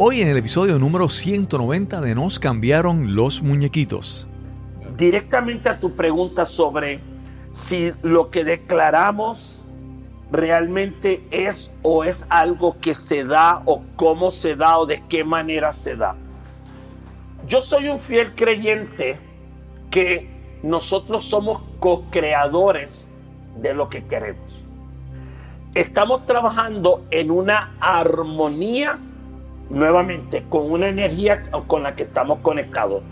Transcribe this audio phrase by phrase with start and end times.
[0.00, 4.28] Hoy en el episodio número 190 de Nos cambiaron los muñequitos.
[4.96, 7.00] Directamente a tu pregunta sobre
[7.52, 9.64] si lo que declaramos
[10.30, 15.24] realmente es o es algo que se da o cómo se da o de qué
[15.24, 16.14] manera se da.
[17.48, 19.18] Yo soy un fiel creyente
[19.90, 20.30] que
[20.62, 23.12] nosotros somos co-creadores
[23.60, 24.62] de lo que queremos.
[25.74, 29.00] Estamos trabajando en una armonía
[29.70, 33.02] nuevamente con una energía con la que estamos conectados.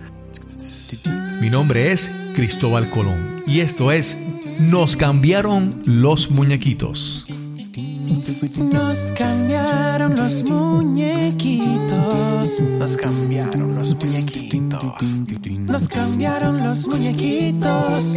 [1.40, 4.18] Mi nombre es Cristóbal Colón y esto es
[4.60, 7.26] Nos cambiaron los muñequitos.
[8.56, 12.58] Nos cambiaron los muñequitos.
[12.60, 14.94] Nos cambiaron los muñequitos.
[15.68, 18.16] Nos cambiaron los muñequitos.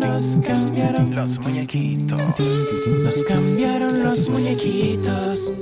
[0.00, 2.20] Nos cambiaron los muñequitos.
[3.02, 5.52] Nos cambiaron los muñequitos.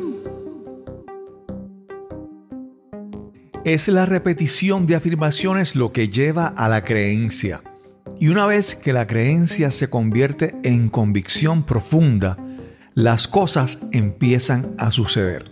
[3.64, 7.62] Es la repetición de afirmaciones lo que lleva a la creencia.
[8.20, 12.36] Y una vez que la creencia se convierte en convicción profunda,
[12.92, 15.50] las cosas empiezan a suceder.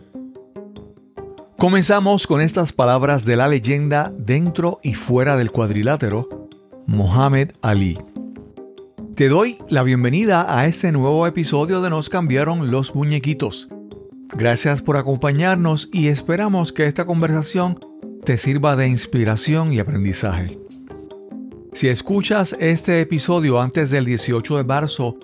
[1.56, 6.50] Comenzamos con estas palabras de la leyenda dentro y fuera del cuadrilátero,
[6.86, 7.98] Mohamed Ali.
[9.14, 13.70] Te doy la bienvenida a este nuevo episodio de Nos cambiaron los muñequitos.
[14.34, 17.78] Gracias por acompañarnos y esperamos que esta conversación
[18.24, 20.58] te sirva de inspiración y aprendizaje.
[21.72, 25.16] Si escuchas este episodio antes del 18 de marzo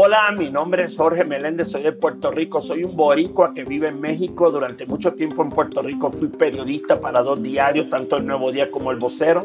[0.00, 3.88] Hola, mi nombre es Jorge Meléndez, soy de Puerto Rico, soy un boricua que vive
[3.88, 4.48] en México.
[4.48, 8.70] Durante mucho tiempo en Puerto Rico fui periodista para dos diarios, tanto el Nuevo Día
[8.70, 9.44] como el Vocero.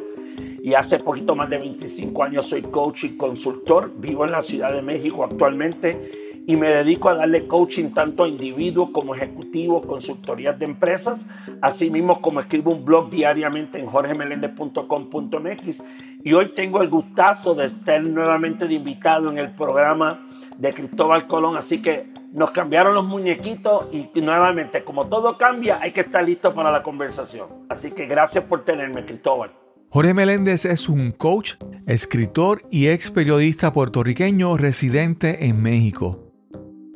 [0.62, 3.94] Y hace poquito más de 25 años soy coach y consultor.
[3.98, 8.28] Vivo en la Ciudad de México actualmente y me dedico a darle coaching tanto a
[8.28, 11.26] individuos como ejecutivos, consultorías de empresas,
[11.62, 15.84] así mismo como escribo un blog diariamente en jorgemelendez.com.mx
[16.24, 20.28] y hoy tengo el gustazo de estar nuevamente de invitado en el programa
[20.58, 21.58] de Cristóbal Colón.
[21.58, 26.54] Así que nos cambiaron los muñequitos y nuevamente, como todo cambia, hay que estar listo
[26.54, 27.48] para la conversación.
[27.70, 29.52] Así que gracias por tenerme, Cristóbal.
[29.90, 31.54] Jorge Meléndez es un coach,
[31.86, 36.32] escritor y ex periodista puertorriqueño residente en México.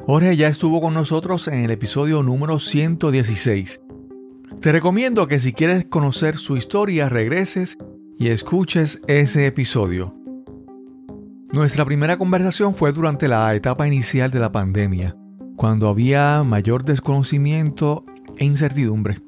[0.08, 3.82] Jorge ya estuvo con nosotros en el episodio número 116.
[4.62, 7.78] Te recomiendo que si quieres conocer su historia regreses
[8.18, 10.16] y escuches ese episodio.
[11.52, 15.16] Nuestra primera conversación fue durante la etapa inicial de la pandemia,
[15.56, 18.04] cuando había mayor desconocimiento
[18.38, 19.22] e incertidumbre.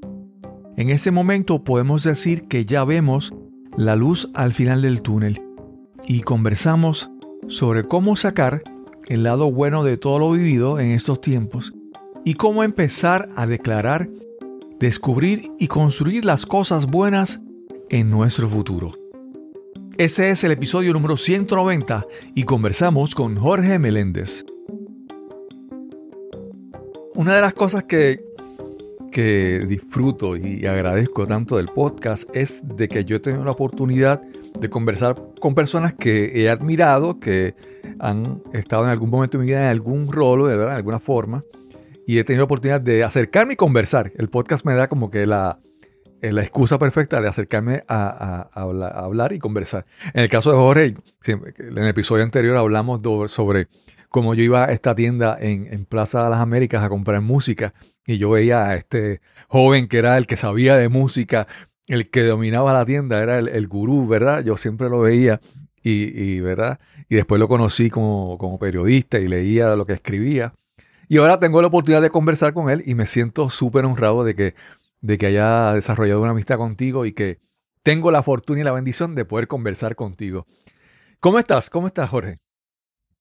[0.75, 3.34] En ese momento podemos decir que ya vemos
[3.78, 5.41] la luz al final del túnel
[6.06, 7.09] y conversamos
[7.47, 8.63] sobre cómo sacar
[9.07, 11.74] el lado bueno de todo lo vivido en estos tiempos
[12.25, 14.09] y cómo empezar a declarar,
[14.78, 17.40] descubrir y construir las cosas buenas
[17.90, 18.91] en nuestro futuro.
[20.00, 24.46] Ese es el episodio número 190 y conversamos con Jorge Meléndez.
[27.16, 28.24] Una de las cosas que,
[29.12, 34.22] que disfruto y agradezco tanto del podcast es de que yo he tenido la oportunidad
[34.22, 37.56] de conversar con personas que he admirado, que
[38.00, 41.44] han estado en algún momento de mi vida en algún rol, de alguna forma,
[42.08, 44.14] y he tenido la oportunidad de acercarme y conversar.
[44.16, 45.60] El podcast me da como que la,
[46.21, 49.86] la excusa perfecta de acercarme a, hablar y conversar.
[50.13, 50.95] En el caso de Jorge,
[51.25, 53.01] en el episodio anterior hablamos
[53.31, 53.68] sobre
[54.10, 57.74] cómo yo iba a esta tienda en, Plaza de las Américas a comprar música
[58.06, 61.48] y yo veía a este joven que era el que sabía de música,
[61.88, 64.44] el que dominaba la tienda, era el, gurú, ¿verdad?
[64.44, 65.42] Yo siempre lo veía
[65.81, 66.80] y, ¿verdad?
[67.07, 70.54] Y después lo conocí como, como periodista y leía lo que escribía.
[71.07, 74.36] Y ahora tengo la oportunidad de conversar con él y me siento súper honrado de
[74.36, 74.54] que
[75.01, 77.40] de que haya desarrollado una amistad contigo y que
[77.84, 80.46] tengo la fortuna y la bendición de poder conversar contigo.
[81.19, 81.69] ¿Cómo estás?
[81.69, 82.40] ¿Cómo estás, Jorge?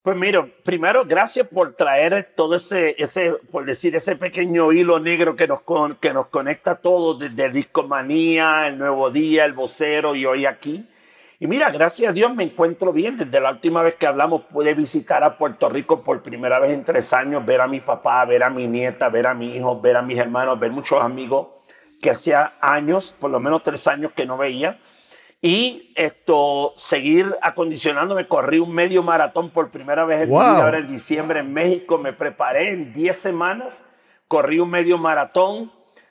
[0.02, 5.36] Pues mira, primero, gracias por traer todo ese, ese, por decir, ese pequeño hilo negro
[5.36, 5.60] que nos,
[6.00, 10.88] que nos conecta a todos, desde Discomanía, El Nuevo Día, El Vocero y hoy aquí.
[11.40, 13.16] Y mira, gracias a Dios me encuentro bien.
[13.18, 16.84] Desde la última vez que hablamos pude visitar a Puerto Rico por primera vez en
[16.84, 19.96] tres años, ver a mi papá, ver a mi nieta, ver a mi hijo, ver
[19.96, 21.57] a mis hermanos, ver muchos amigos
[22.00, 24.78] que hacía años, por lo menos tres años que no veía
[25.40, 28.26] y esto, seguir acondicionándome.
[28.26, 31.96] Corrí un medio maratón por primera vez en ahora en diciembre en México.
[31.98, 33.84] Me preparé en 10 semanas,
[34.26, 35.70] corrí un medio maratón,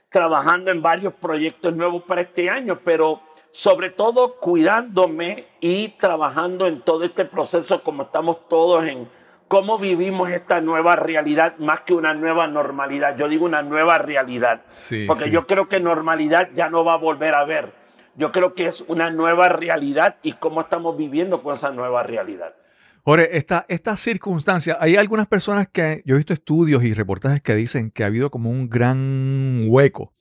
[0.09, 6.81] trabajando en varios proyectos nuevos para este año, pero sobre todo cuidándome y trabajando en
[6.81, 9.09] todo este proceso como estamos todos en
[9.47, 13.15] cómo vivimos esta nueva realidad más que una nueva normalidad.
[13.17, 14.61] Yo digo una nueva realidad,
[15.07, 18.65] porque yo creo que normalidad ya no va a volver a ver yo creo que
[18.65, 22.55] es una nueva realidad y cómo estamos viviendo con esa nueva realidad.
[23.03, 27.55] Jorge, esta, esta circunstancia, hay algunas personas que, yo he visto estudios y reportajes que
[27.55, 30.13] dicen que ha habido como un gran hueco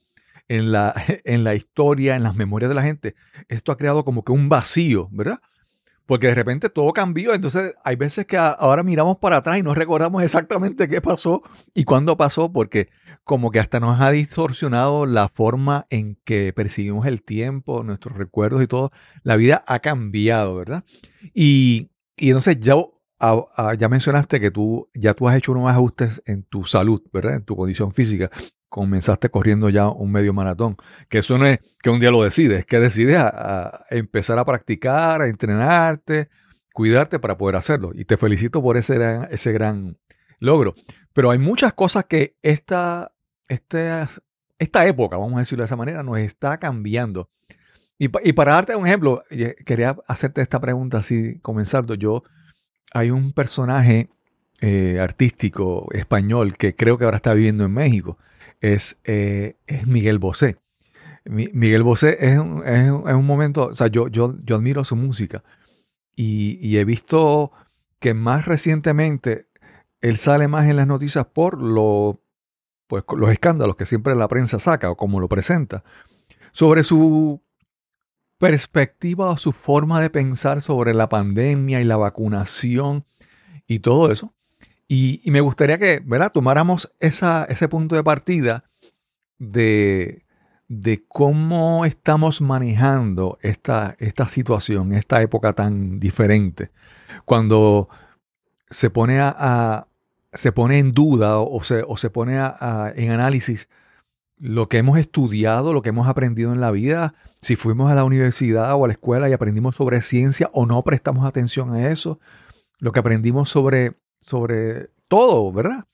[0.47, 0.95] en la,
[1.25, 3.17] en la historia, en las memorias de la gente.
[3.49, 5.41] Esto ha creado como que un vacío, ¿verdad?
[6.07, 9.75] Porque de repente todo cambió, entonces hay veces que ahora miramos para atrás y no
[9.75, 11.43] recordamos exactamente qué pasó
[11.75, 12.89] y cuándo pasó, porque
[13.25, 18.63] como que hasta nos ha distorsionado la forma en que percibimos el tiempo, nuestros recuerdos
[18.63, 18.93] y todo.
[19.25, 20.85] La vida ha cambiado, ¿verdad?
[21.35, 22.77] Y, y entonces ya,
[23.77, 27.35] ya mencionaste que tú ya tú has hecho unos ajustes en tu salud, ¿verdad?
[27.35, 28.31] En tu condición física
[28.77, 30.77] comenzaste corriendo ya un medio maratón.
[31.09, 34.45] Que eso no es que un día lo decides, es que decides a, empezar a
[34.45, 36.29] practicar, a entrenarte,
[36.75, 37.93] cuidarte para poder hacerlo.
[37.95, 39.97] Y te felicito por ese gran, ese gran
[40.41, 40.75] logro.
[41.15, 43.13] Pero hay muchas cosas que esta,
[43.49, 44.11] esta,
[44.59, 47.31] esta época, vamos a decirlo de esa manera, nos está cambiando.
[47.99, 49.25] Y, para darte un ejemplo,
[49.65, 51.95] quería hacerte esta pregunta así, comenzando.
[51.95, 52.25] Yo,
[52.93, 54.11] hay un personaje
[54.61, 58.19] eh, artístico español que creo que ahora está viviendo en México
[58.61, 60.59] es, eh, es Miguel Bosé.
[61.25, 65.43] Miguel Bosé es un, es, un, momento, o sea, yo, yo, yo admiro su música
[66.15, 67.51] y, he visto
[67.99, 69.49] que más recientemente
[70.01, 72.23] él sale más en las noticias por lo,
[72.87, 75.83] pues, los escándalos que siempre la prensa saca o como lo presenta,
[76.53, 77.43] sobre su
[78.39, 83.05] perspectiva o su forma de pensar sobre la pandemia y la vacunación
[83.67, 84.36] y todo eso.
[84.89, 86.33] Y, me gustaría que, ¿verdad?
[86.33, 88.65] Tomáramos esa, ese punto de partida
[89.39, 90.25] de,
[90.69, 96.71] de cómo estamos manejando esta, esta situación, esta época tan diferente.
[97.25, 97.89] Cuando
[98.71, 99.89] se pone, a,
[100.33, 103.69] se pone en duda o se, o se pone en análisis
[104.39, 108.05] lo que hemos estudiado, lo que hemos aprendido en la vida, si fuimos a la
[108.05, 112.21] universidad o a la escuela y aprendimos sobre ciencia o no prestamos atención a eso,
[112.79, 113.95] lo que aprendimos sobre
[114.27, 115.85] sobre todo, ¿verdad?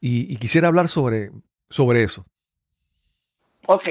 [0.00, 1.30] Y, quisiera hablar sobre,
[1.68, 2.24] sobre eso.
[3.66, 3.88] Ok,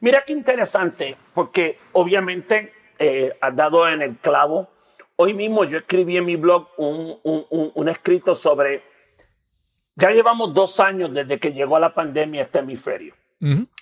[0.00, 4.68] mira qué interesante, porque obviamente eh, has dado en el clavo.
[5.16, 8.82] Hoy mismo yo escribí en mi blog un, un, un, escrito sobre,
[9.94, 13.14] ya llevamos dos años desde que llegó la pandemia a este hemisferio.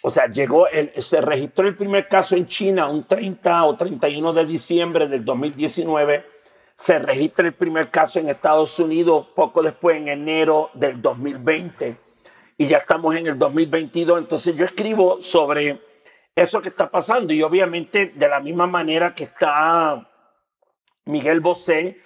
[0.03, 4.33] O sea, llegó, el, se registró el primer caso en China un 30 o 31
[4.33, 6.32] de diciembre del 2019
[6.83, 11.97] se registra el primer caso en Estados Unidos poco después, en enero del 2020,
[12.59, 14.19] y ya estamos en el 2022.
[14.19, 15.81] Entonces yo escribo sobre
[16.35, 20.11] eso que está pasando y obviamente de la misma manera que está
[21.05, 22.01] Miguel Bosé,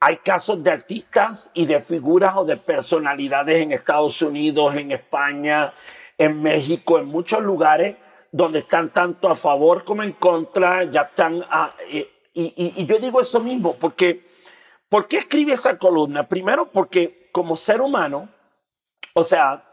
[0.00, 5.74] hay casos de artistas y de figuras o de personalidades en Estados Unidos, en España,
[6.16, 7.98] en México, en muchos lugares
[8.30, 13.20] donde están tanto a favor como en contra, ya están a, eh, y, yo digo
[13.20, 14.24] eso mismo, porque
[14.88, 16.28] ¿por qué esa columna?
[16.28, 18.28] Primero porque como ser humano,
[19.14, 19.64] o sea,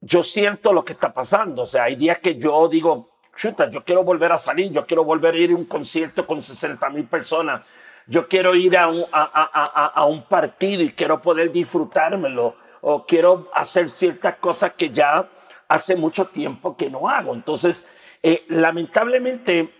[0.00, 1.62] yo siento lo que está pasando.
[1.62, 5.04] O sea, hay días que yo digo, chuta, yo quiero volver a salir, yo quiero
[5.04, 7.62] volver a ir a un concierto con 60 mil personas,
[8.06, 13.88] yo quiero ir a un, a, un partido y quiero poder disfrutármelo, o quiero hacer
[13.88, 15.28] ciertas cosas que ya
[15.66, 17.34] hace mucho tiempo que no hago.
[17.34, 17.88] Entonces,
[18.22, 19.74] eh, lamentablemente,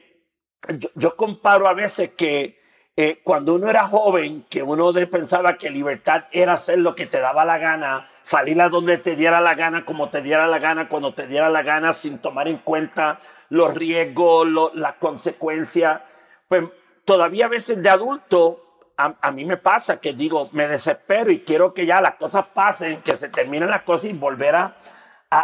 [0.95, 2.61] yo, comparo a veces que
[2.97, 7.21] eh, cuando uno era joven, que uno pensaba que libertad era hacer lo que te
[7.21, 10.89] daba la gana, salir a donde te diera la gana, como te diera la gana,
[10.89, 13.21] cuando te diera la gana, sin tomar en cuenta
[13.51, 16.01] los riesgos, las consecuencias.
[16.49, 16.65] Pues
[17.05, 18.63] todavía a veces de adulto,
[18.97, 23.03] a, mí me pasa que digo, me desespero y quiero que ya las cosas pasen,
[23.03, 24.77] que se terminen las cosas y volver a,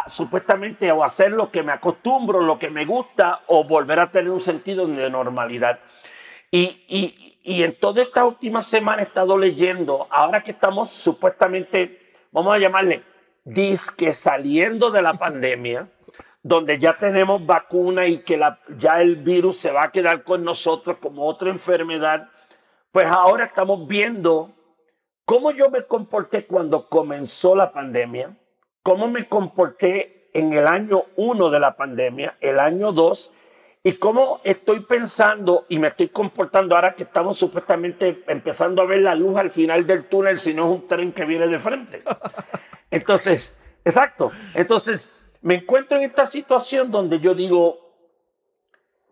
[0.07, 4.31] supuestamente o hacer lo que me acostumbro, lo que me gusta, o volver a tener
[4.31, 5.79] un sentido de normalidad.
[6.51, 12.53] Y, y en toda esta última semana he estado leyendo, ahora que estamos supuestamente, vamos
[12.53, 13.03] a llamarle,
[13.43, 15.89] disque saliendo de la pandemia,
[16.41, 20.43] donde ya tenemos vacuna y que la, ya el virus se va a quedar con
[20.43, 22.29] nosotros como otra enfermedad,
[22.91, 24.51] pues ahora estamos viendo
[25.25, 28.37] cómo yo me comporté cuando comenzó la pandemia,
[28.83, 33.33] cómo me comporté en el año uno de la pandemia, el año dos,
[33.81, 39.01] y cómo estoy pensando y me estoy comportando ahora que estamos supuestamente empezando a ver
[39.01, 42.01] la luz al final del túnel, si no es un tren que viene de frente.
[42.91, 44.31] Entonces, exacto.
[44.53, 47.79] Entonces, me encuentro en esta situación donde yo digo,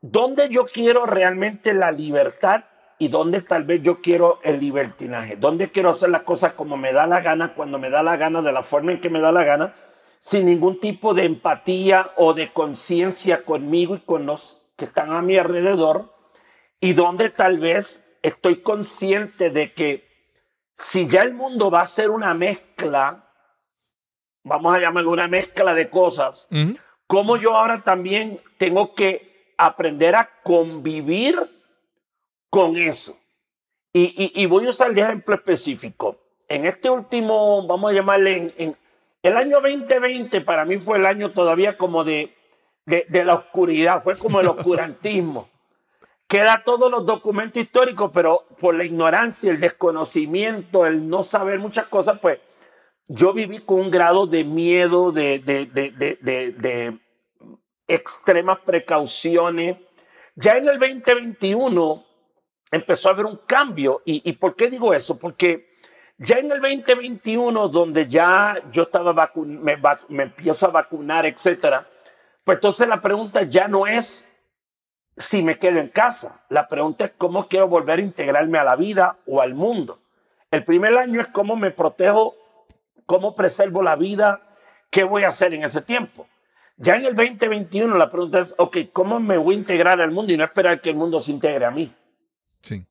[0.01, 2.63] ¿dónde yo quiero realmente la libertad
[3.01, 5.35] y dónde tal vez yo quiero el libertinaje?
[5.35, 8.43] ¿Dónde quiero hacer las cosas como me da la gana, cuando me da la gana,
[8.43, 9.73] de la forma en que me da la gana,
[10.19, 15.23] sin ningún tipo de empatía o de conciencia conmigo y con los que están a
[15.23, 16.13] mi alrededor?
[16.79, 20.07] Y dónde tal vez estoy consciente de que
[20.77, 23.31] si ya el mundo va a ser una mezcla
[24.43, 26.49] vamos a llamarlo una mezcla de cosas,
[27.07, 31.35] como yo ahora también tengo que aprender a convivir
[32.51, 33.17] con eso.
[33.93, 36.17] Y, voy a usar el ejemplo específico.
[36.47, 38.77] En este último, vamos a llamarle, en,
[39.23, 42.35] el año 2020 para mí fue el año todavía como de,
[42.85, 45.49] de, la oscuridad, fue como el oscurantismo.
[46.27, 51.87] Queda todos los documentos históricos, pero por la ignorancia, el desconocimiento, el no saber muchas
[51.87, 52.39] cosas, pues
[53.07, 56.97] yo viví con un grado de miedo, de, de, de, de
[57.87, 59.77] extremas precauciones.
[60.35, 62.10] Ya en el 2021
[62.71, 64.01] empezó a haber un cambio.
[64.05, 65.19] ¿Y, ¿Y, por qué digo eso?
[65.19, 65.75] Porque
[66.17, 69.77] ya en el 2021, donde ya yo estaba me,
[70.09, 71.87] me, empiezo a vacunar, etcétera,
[72.43, 74.27] pues entonces la pregunta ya no es
[75.17, 76.43] si me quedo en casa.
[76.49, 79.99] La pregunta es cómo quiero volver a integrarme a la vida o al mundo.
[80.49, 82.35] El primer año es cómo me protejo
[83.11, 84.41] ¿Cómo preservo la vida?
[84.89, 86.27] ¿Qué voy a hacer en ese tiempo?
[86.77, 90.31] Ya en el 2021 la pregunta es, ok, ¿cómo me voy a integrar al mundo
[90.31, 91.93] y no esperar que el mundo se integre a mí?
[92.61, 92.85] Sí.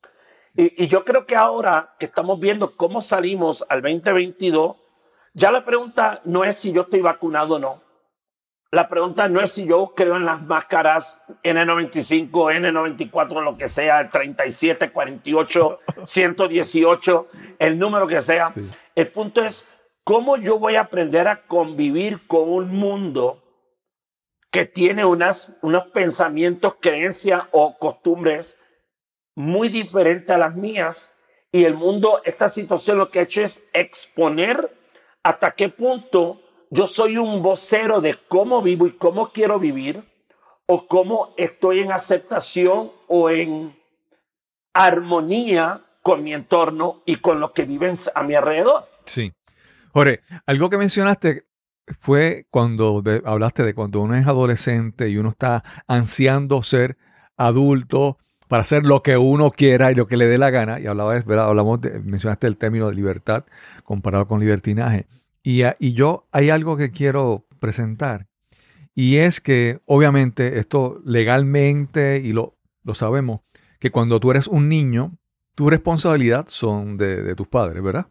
[0.56, 4.76] Y, y yo creo que ahora que estamos viendo cómo salimos al 2022,
[5.34, 7.82] ya la pregunta no es si yo estoy vacunado o no.
[8.72, 14.08] La pregunta no es si yo creo en las máscaras N95, N94, lo que sea,
[14.08, 18.52] 37, 48, 118, el número que sea.
[18.94, 19.70] El punto es,
[20.04, 23.44] ¿Cómo yo voy a aprender a convivir con un mundo
[24.50, 28.59] que tiene unas, unos pensamientos, creencias o costumbres
[29.34, 31.18] muy diferentes a las mías?
[31.52, 34.74] Y el mundo, esta situación lo que ha hecho es exponer
[35.22, 40.04] hasta qué punto yo soy un vocero de cómo vivo y cómo quiero vivir,
[40.72, 43.76] o cómo estoy en aceptación o en
[44.72, 48.88] armonía con mi entorno y con los que viven a mi alrededor.
[49.04, 49.32] Sí.
[49.92, 51.44] Jorge, algo que mencionaste
[51.98, 56.96] fue cuando hablaste de cuando uno es adolescente y uno está ansiando ser
[57.36, 58.18] adulto
[58.50, 60.80] para hacer lo que uno quiera y lo que le dé la gana.
[60.80, 61.46] Y hablabas, ¿verdad?
[61.46, 63.44] Hablamos de, mencionaste el término de libertad
[63.84, 65.06] comparado con libertinaje.
[65.44, 68.26] Y, y yo hay algo que quiero presentar.
[68.92, 73.42] Y es que, obviamente, esto legalmente, y lo, lo sabemos,
[73.78, 75.16] que cuando tú eres un niño,
[75.54, 78.08] tu responsabilidad son de, de tus padres, ¿verdad?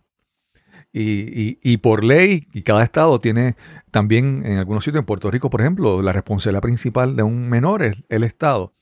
[0.94, 3.58] Y, por ley, y cada estado tiene
[3.92, 7.84] también, en algunos sitios, en Puerto Rico, por ejemplo, la responsabilidad principal de un menor
[7.84, 8.74] es el Estado.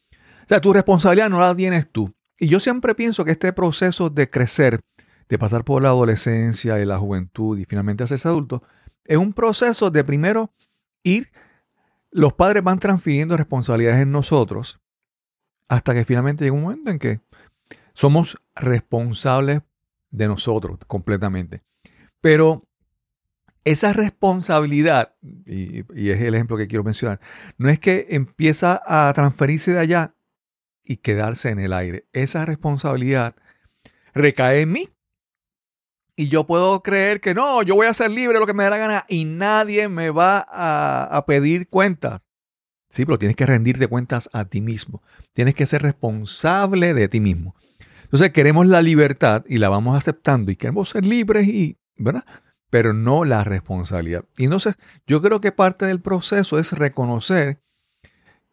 [0.48, 2.16] O sea, tu responsabilidad no la tienes tú.
[2.40, 4.80] Y yo siempre pienso que este proceso de crecer,
[5.28, 8.64] de pasar por la adolescencia y la juventud y finalmente hacerse adulto,
[9.04, 10.54] es un proceso de primero
[11.04, 11.34] ir,
[12.12, 14.80] los padres van transfiriendo responsabilidades en nosotros
[15.68, 17.20] hasta que finalmente llega un momento en que
[17.94, 19.64] somos responsables
[20.12, 21.62] de nosotros completamente.
[22.22, 22.64] Pero
[23.66, 27.20] esa responsabilidad, y, es el ejemplo que quiero mencionar,
[27.58, 30.14] no es que empieza a transferirse de allá
[30.88, 32.06] y quedarse en el aire.
[32.14, 33.36] Esa responsabilidad
[34.14, 34.90] recae en mí.
[36.16, 38.72] Y yo puedo creer que no, yo voy a ser libre lo que me dé
[38.72, 42.24] la gana y nadie me va a, pedir cuentas.
[42.90, 45.04] Sí, pero tienes que rendirte cuentas a ti mismo.
[45.34, 47.56] Tienes que ser responsable de ti mismo.
[48.04, 52.26] Entonces queremos la libertad y la vamos aceptando y queremos ser libres y ¿verdad?
[52.70, 54.26] Pero no la responsabilidad.
[54.38, 54.76] Y entonces
[55.06, 57.62] yo creo que parte del proceso es reconocer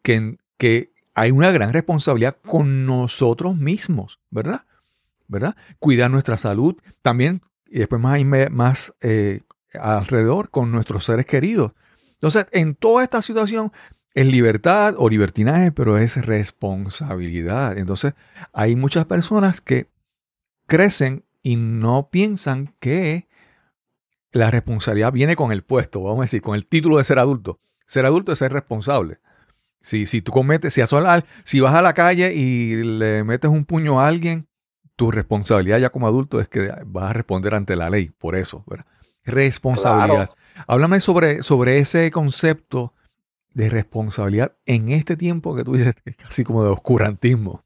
[0.03, 4.65] que, que hay una gran responsabilidad con nosotros mismos, ¿verdad?
[5.27, 5.55] ¿verdad?
[5.79, 9.41] Cuidar nuestra salud, también, y después más, eh,
[9.79, 11.73] alrededor con nuestros seres queridos.
[12.13, 13.71] Entonces, en toda esta situación,
[14.13, 17.77] es libertad o libertinaje, pero es responsabilidad.
[17.77, 18.13] Entonces,
[18.53, 19.89] hay muchas personas que
[20.67, 23.27] crecen y no piensan que
[24.31, 27.59] la responsabilidad viene con el puesto, vamos a decir, con el título de ser adulto.
[27.85, 29.19] Ser adulto es ser responsable.
[29.85, 30.81] Si, si tú cometes, si,
[31.43, 34.47] si vas a la calle y le metes un puño a alguien,
[34.95, 38.63] tu responsabilidad ya como adulto es que vas a responder ante la ley, por eso,
[38.65, 38.87] ¿verdad?
[39.25, 40.31] Responsabilidad.
[40.65, 42.95] Háblame sobre, sobre ese concepto
[43.53, 47.63] de responsabilidad en este tiempo que tú dices, casi como de oscurantismo.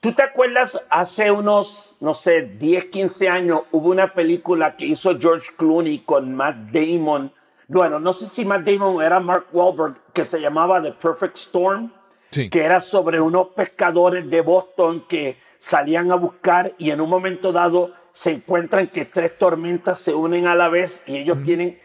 [0.00, 5.18] ¿Tú te acuerdas hace unos, no sé, 10, 15 años, hubo una película que hizo
[5.18, 7.32] George Clooney con Matt Damon?
[7.68, 11.92] Bueno, no sé si Matt Damon era Mark Wahlberg, que se llamaba The Perfect Storm,
[12.30, 17.50] que era sobre unos pescadores de Boston que salían a buscar y en un momento
[17.50, 21.80] dado se encuentran que tres tormentas se unen a la vez y ellos tienen,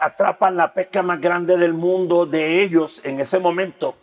[0.00, 3.96] atrapan la pesca más grande del mundo de ellos en ese momento.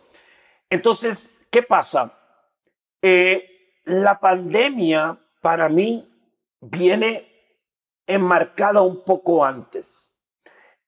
[0.68, 2.18] Entonces, ¿qué pasa?
[3.02, 6.08] Eh, la pandemia para mí
[6.60, 7.28] viene
[8.06, 10.13] enmarcada un poco antes.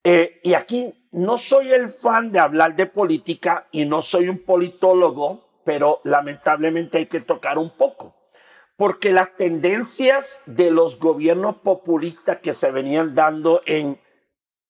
[0.08, 4.38] Eh, y aquí no soy el fan de hablar de política y no soy un
[4.38, 8.14] politólogo, pero lamentablemente hay que tocar un poco.
[8.76, 13.98] Porque las tendencias de los gobiernos populistas que se venían dando en,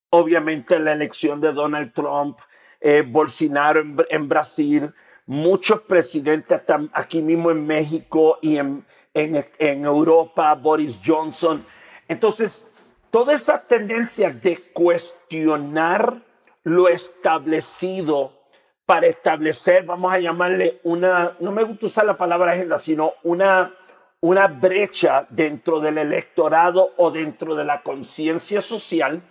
[0.08, 2.38] obviamente, la elección de Donald Trump,
[2.80, 4.94] eh, Bolsonaro en Brasil,
[5.26, 6.62] muchos presidentes
[6.94, 11.62] aquí mismo en México y en, en, Europa, Boris Johnson.
[12.08, 12.72] Entonces,
[13.16, 16.20] toda esa tendencia de cuestionar
[16.64, 18.34] lo establecido
[18.84, 23.74] para establecer, vamos a llamarle una, no me gusta usar la palabra agenda, sino una,
[24.20, 29.22] una brecha dentro del electorado o dentro de la conciencia social,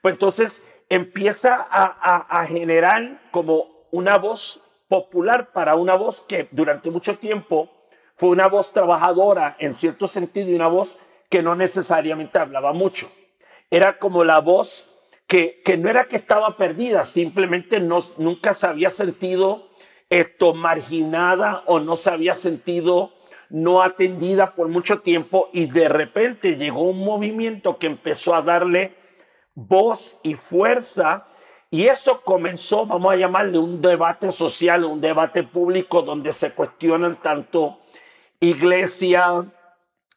[0.00, 6.92] pues entonces empieza a, a generar como una voz popular para una voz que durante
[6.92, 7.68] mucho tiempo
[8.14, 13.10] fue una voz trabajadora en cierto sentido y una voz que no necesariamente hablaba mucho.
[13.72, 14.90] Era como la voz
[15.26, 19.70] que, que no era que estaba perdida, simplemente no, nunca se había sentido
[20.10, 23.14] esto marginada o no se había sentido
[23.48, 28.94] no atendida por mucho tiempo y de repente llegó un movimiento que empezó a darle
[29.54, 31.28] voz y fuerza
[31.70, 37.16] y eso comenzó, vamos a llamarle un debate social, un debate público donde se cuestionan
[37.22, 37.78] tanto
[38.38, 39.46] iglesia,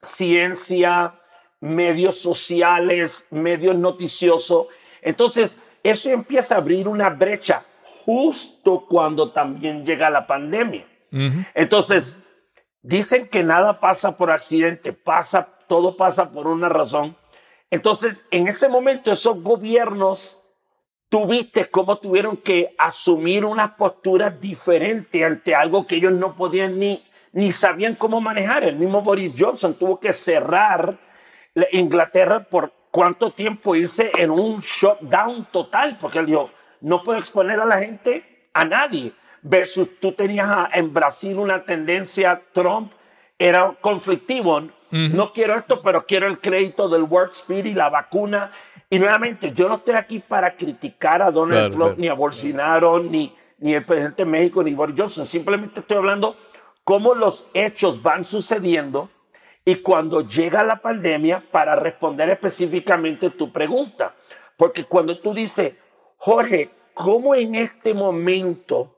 [0.02, 1.22] ciencia,
[1.66, 4.68] medios sociales, medios noticiosos.
[5.02, 7.64] Entonces, eso empieza a abrir una brecha
[8.06, 10.86] justo cuando también llega la pandemia.
[11.54, 12.24] Entonces,
[12.82, 17.16] dicen que nada pasa por accidente, pasa, todo pasa por una razón.
[17.72, 20.44] Entonces, en ese momento, esos gobiernos
[21.10, 26.78] tú viste cómo tuvieron que asumir una postura diferente ante algo que ellos no podían
[26.78, 28.66] ni, ni sabían cómo manejar.
[28.66, 31.00] El mismo Boris Johnson tuvo que cerrar
[31.72, 36.50] Inglaterra por cuánto tiempo irse en un shutdown total, porque él dijo,
[36.82, 39.12] no puedo exponer a la gente a nadie.
[39.42, 42.92] Versus tú tenías en Brasil una tendencia, Trump
[43.38, 44.64] era conflictivo.
[44.90, 48.50] No quiero esto, pero quiero el crédito del World Speed y la vacuna
[48.90, 53.36] y nuevamente, yo no estoy aquí para criticar a Donald Trump, ni a Bolsonaro, ni,
[53.58, 55.26] ni el presidente de México, ni Boris Johnson.
[55.26, 56.38] Simplemente estoy hablando
[56.84, 59.10] cómo los hechos van sucediendo
[59.66, 64.16] y cuando llega la pandemia para responder específicamente tu pregunta.
[64.56, 65.76] Porque cuando tú dices,
[66.18, 68.96] Jorge, ¿cómo en este momento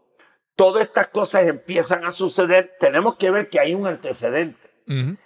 [0.58, 2.76] todas estas cosas empiezan a suceder?
[2.80, 4.68] Tenemos que ver que hay un antecedente.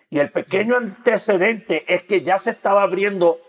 [0.10, 3.40] Y el pequeño antecedente es que ya se estaba abriendo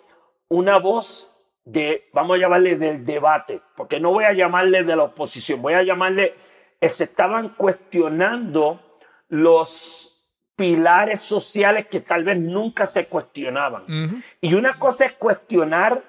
[0.48, 5.04] una voz de, vamos a llamarle del debate, porque no voy a llamarle de la
[5.04, 6.34] oposición, voy a llamarle,
[6.80, 10.11] eh, se estaban cuestionando los
[10.56, 14.22] pilares sociales que tal vez nunca se cuestionaban.
[14.40, 16.02] Y una cosa es cuestionar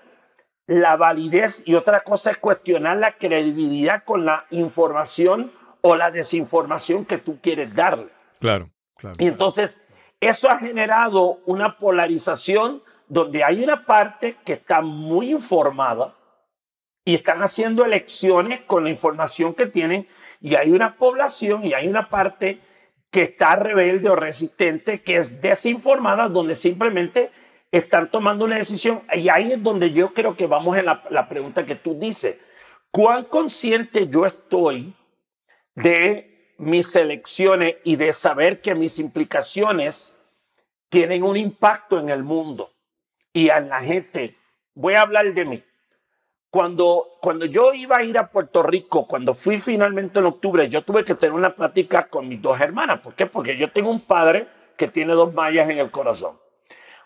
[0.68, 5.52] la validez y otra cosa es cuestionar la credibilidad con la información
[5.82, 8.08] o la desinformación que tú quieres darle.
[8.40, 9.16] Claro, claro.
[9.20, 9.84] Y entonces
[10.22, 16.16] eso ha generado una polarización donde hay una parte que está muy informada
[17.06, 20.08] y están haciendo elecciones con la información que tienen
[20.40, 22.62] y hay una población y hay una parte
[23.14, 27.32] que está rebelde o resistente, que es desinformada, donde simplemente
[27.72, 29.04] están tomando una decisión.
[29.14, 32.42] Y ahí es donde yo creo que vamos en la, la pregunta que tú dices.
[32.92, 34.94] ¿Cuán consciente yo estoy
[35.76, 40.20] de mis elecciones y de saber que mis implicaciones
[40.90, 42.74] tienen un impacto en el mundo?
[43.34, 44.38] y a la gente.
[44.76, 45.64] Voy a hablar de mí.
[46.54, 50.84] Cuando, cuando yo iba a ir a Puerto Rico, cuando fui finalmente en octubre, yo
[50.84, 53.00] tuve que tener una plática con mis dos hermanas.
[53.00, 53.26] ¿Por qué?
[53.26, 56.38] Porque yo tengo un padre que tiene dos mallas en el corazón.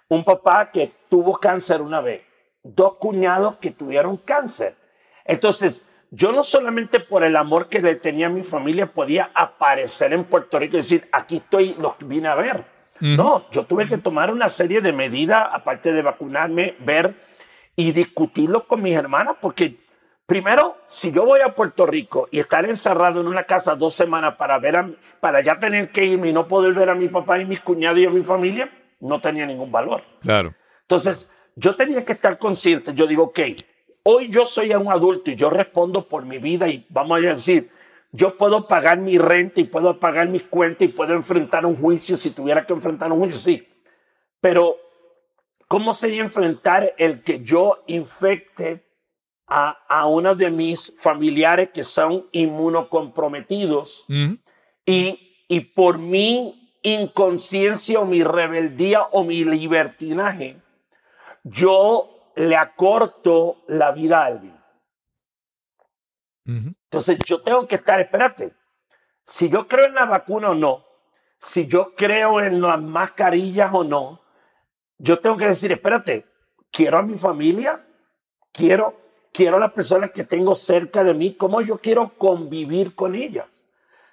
[0.09, 2.23] Un papá que tuvo cáncer una vez.
[2.61, 4.75] Dos cuñados que tuvieron cáncer.
[5.23, 10.11] Entonces, yo no solamente por el amor que le tenía a mi familia podía aparecer
[10.11, 12.65] en Puerto Rico y decir, aquí estoy, los vine a ver.
[12.99, 17.26] No, yo tuve que tomar una serie de medidas, aparte de vacunarme, ver
[17.77, 19.77] y discutirlo con mis hermanas, porque
[20.25, 24.35] primero, si yo voy a Puerto Rico y estar encerrado en una casa dos semanas
[24.35, 27.39] para, ver a, para ya tener que irme y no poder ver a mi papá
[27.39, 30.01] y mis cuñados y a mi familia, no tenía ningún valor.
[30.21, 30.55] Claro.
[30.81, 32.95] Entonces, yo tenía que estar consciente.
[32.95, 33.39] Yo digo, ok,
[34.03, 37.69] hoy yo soy un adulto y yo respondo por mi vida y vamos a decir,
[38.11, 42.17] yo puedo pagar mi renta y puedo pagar mis cuentas y puedo enfrentar un juicio
[42.17, 43.67] si tuviera que enfrentar un juicio, sí.
[44.41, 44.77] Pero,
[45.67, 48.85] ¿cómo sería enfrentar el que yo infecte
[49.47, 54.05] a, a uno de mis familiares que son inmunocomprometidos
[54.85, 60.61] y, y por mi inconsciencia o mi rebeldía o mi libertinaje,
[61.43, 64.57] yo le acorto la vida a alguien.
[66.45, 68.53] Entonces yo tengo que estar, espérate,
[69.25, 70.85] si yo creo en la vacuna o no,
[71.37, 74.21] si yo creo en las mascarillas o no,
[74.97, 76.25] yo tengo que decir, espérate,
[76.71, 77.85] quiero a mi familia,
[78.51, 78.99] quiero,
[79.31, 83.47] quiero a las personas que tengo cerca de mí, cómo yo quiero convivir con ellas.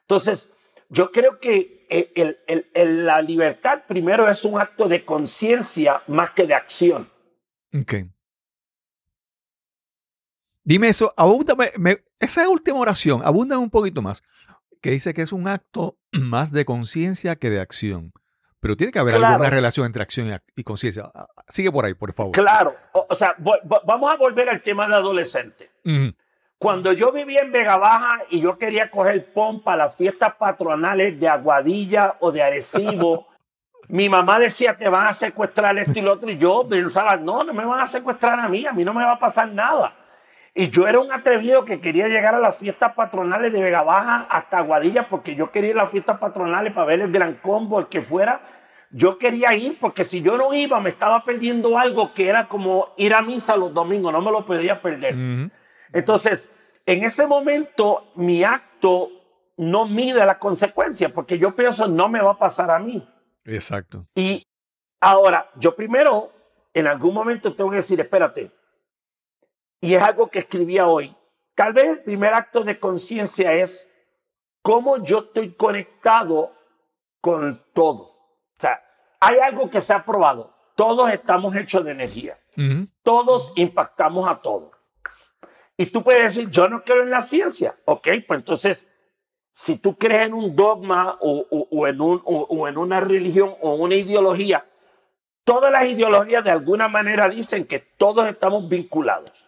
[0.02, 0.54] Entonces,
[0.88, 6.54] yo creo que el, la libertad primero es un acto de conciencia más que de
[6.54, 7.10] acción.
[7.72, 8.10] Okay.
[10.62, 11.72] Dime eso, abúndame,
[12.18, 14.22] esa última oración, abúndame un poquito más,
[14.80, 18.12] que dice que es un acto más de conciencia que de acción.
[18.64, 21.10] Pero tiene que haber alguna relación entre acción y, conciencia.
[21.14, 22.32] Ah, ah, sigue por ahí, por favor.
[22.32, 25.70] Claro, o, sea, vamos a volver al tema de adolescente.
[26.56, 31.20] Cuando yo vivía en Vega Baja y yo quería coger pon para las fiestas patronales
[31.20, 33.28] de Aguadilla o de Arecibo,
[33.88, 37.44] mi mamá decía, te van a secuestrar esto y lo otro, y yo pensaba, no,
[37.44, 39.94] no me van a secuestrar a mí, a mí no me va a pasar nada.
[40.56, 44.28] Y yo era un atrevido que quería llegar a las fiestas patronales de Vega Baja
[44.30, 47.80] hasta Aguadilla porque yo quería ir a las fiestas patronales para ver el gran combo,
[47.80, 48.40] el que fuera.
[48.90, 52.94] Yo quería ir porque si yo no iba me estaba perdiendo algo que era como
[52.96, 55.50] ir a misa los domingos, no me lo podía perder.
[55.92, 56.54] Entonces,
[56.86, 59.10] en ese momento mi acto
[59.56, 63.04] no mide las consecuencias porque yo pienso no me va a pasar a mí.
[63.44, 64.06] Exacto.
[64.14, 64.46] Y
[65.00, 66.30] ahora, yo primero,
[66.72, 68.52] en algún momento tengo que decir, espérate,
[69.84, 71.14] y es algo que escribía hoy.
[71.54, 73.94] Tal vez el primer acto de conciencia es
[74.62, 76.52] cómo yo estoy conectado
[77.20, 78.04] con todo.
[78.04, 78.82] O sea,
[79.20, 80.54] hay algo que se ha probado.
[80.74, 82.38] Todos estamos hechos de energía.
[83.02, 84.70] Todos impactamos a todos.
[85.76, 87.74] Y tú puedes decir, yo no creo en la ciencia.
[87.84, 88.90] Ok, pues entonces,
[89.50, 93.74] si tú crees en un dogma o, o, en, un, o en una religión o
[93.74, 94.64] una ideología,
[95.44, 99.43] todas las ideologías de alguna manera dicen que todos estamos vinculados.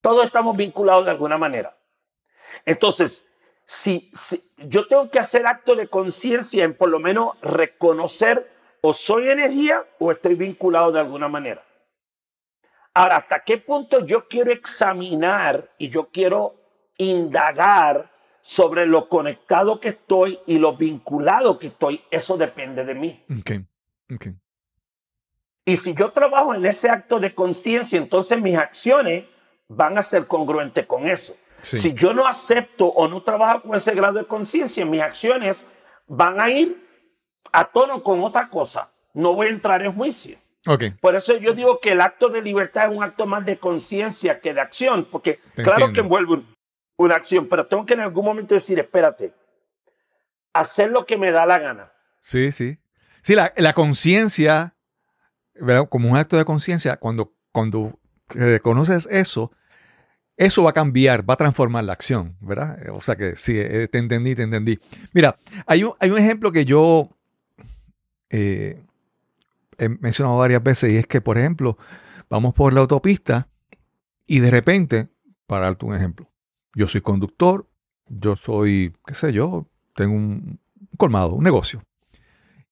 [0.00, 1.76] Todos estamos vinculados de alguna manera.
[2.64, 3.30] Entonces,
[3.66, 4.10] si,
[4.56, 9.84] yo tengo que hacer acto de conciencia en por lo menos reconocer o soy energía
[9.98, 11.64] o estoy vinculado de alguna manera.
[12.94, 16.56] Ahora, ¿hasta qué punto yo quiero examinar y yo quiero
[16.98, 18.10] indagar
[18.42, 22.02] sobre lo conectado que estoy y lo vinculado que estoy?
[22.10, 23.24] Eso depende de mí.
[23.40, 23.64] Okay.
[24.12, 24.34] Okay.
[25.64, 29.24] Y si yo trabajo en ese acto de conciencia, entonces mis acciones
[29.68, 31.36] van a ser congruentes con eso.
[31.62, 35.70] Si yo no acepto o no trabajo con ese grado de conciencia, mis acciones
[36.06, 36.88] van a ir
[37.52, 38.90] a tono con otra cosa.
[39.12, 40.38] No voy a entrar en juicio.
[40.66, 40.90] Okay.
[40.90, 44.40] Por eso yo digo que el acto de libertad es un acto más de conciencia
[44.40, 46.42] que de acción, porque claro que envuelve
[46.96, 49.32] una acción, pero tengo que en algún momento decir, espérate,
[50.52, 51.92] hacer lo que me da la gana.
[52.20, 52.78] Sí, sí.
[53.22, 54.74] Sí, la, la conciencia
[55.88, 59.52] como un acto de conciencia, cuando, cuando reconoces eso,
[60.36, 62.78] eso va a cambiar, va a transformar la acción, ¿verdad?
[62.92, 64.78] O sea que sí, eh, te entendí, te entendí.
[65.12, 67.10] Mira, hay un, hay un ejemplo que yo
[68.30, 68.82] eh,
[69.76, 71.76] he mencionado varias veces y es que, por ejemplo,
[72.30, 73.48] vamos por la autopista
[74.26, 75.08] y de repente,
[75.46, 76.30] para darte un ejemplo,
[76.74, 77.66] yo soy conductor,
[78.06, 80.58] yo soy, qué sé yo, tengo un
[80.96, 81.82] colmado, un negocio.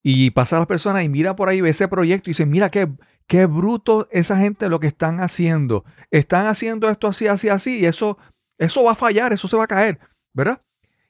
[0.02, 2.88] Y pasa la persona y mira por ahí, ve ese proyecto y dice, mira qué,
[3.26, 5.84] qué bruto esa gente lo que están haciendo.
[6.10, 8.18] Están haciendo esto así, así, así, y eso,
[8.58, 9.98] eso va a fallar, eso se va a caer,
[10.32, 10.62] ¿verdad?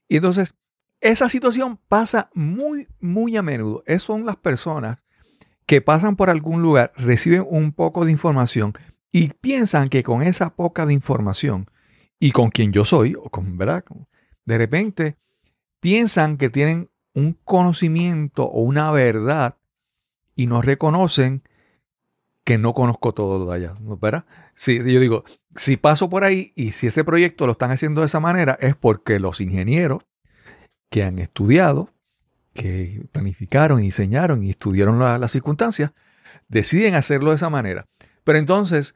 [0.08, 0.54] Y entonces,
[1.00, 3.82] esa situación pasa muy, muy a menudo.
[3.86, 4.98] Esas son las personas
[5.66, 8.72] que pasan por algún lugar, reciben un poco de información
[9.12, 11.70] Y piensan que con esa poca de información
[12.18, 13.84] y con quien yo soy, o con, ¿verdad?
[14.44, 15.16] De repente
[15.80, 19.56] piensan que tienen un conocimiento o una verdad
[20.34, 21.42] y no reconocen
[22.44, 24.24] que no conozco todo lo de allá, ¿verdad?
[24.54, 28.06] Si yo digo, si paso por ahí y si ese proyecto lo están haciendo de
[28.06, 30.04] esa manera es porque los ingenieros
[30.88, 31.90] que han estudiado,
[32.54, 35.92] que planificaron, diseñaron y estudiaron las circunstancias,
[36.48, 37.86] deciden hacerlo de esa manera.
[38.24, 38.94] Pero entonces,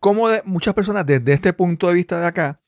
[0.00, 2.60] como muchas personas desde este punto de vista de acá,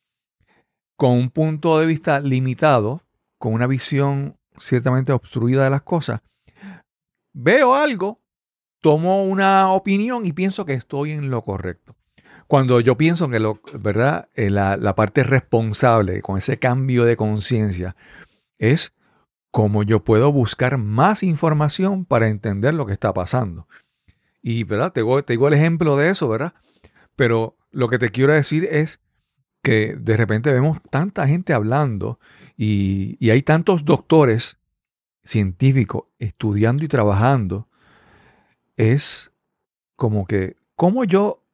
[0.96, 3.02] con un punto de vista limitado,
[3.38, 6.20] con una visión ciertamente obstruida de las cosas,
[7.32, 8.20] veo algo,
[8.80, 11.96] tomo una opinión y pienso que estoy en lo correcto.
[12.46, 14.28] Cuando yo pienso que lo, ¿verdad?
[14.34, 17.94] Eh, la, la parte responsable con ese cambio de conciencia
[18.58, 18.92] es
[19.50, 23.66] cómo yo puedo buscar más información para entender lo que está pasando.
[24.42, 24.92] Y, ¿verdad?
[24.92, 26.54] Te te digo el ejemplo de eso, ¿verdad?
[27.16, 29.00] Pero lo que te quiero decir es
[29.62, 32.18] que de repente vemos tanta gente hablando
[32.56, 34.58] y, hay tantos doctores
[35.24, 37.68] científicos estudiando y trabajando,
[38.76, 39.32] es
[39.96, 41.44] como que, ¿cómo yo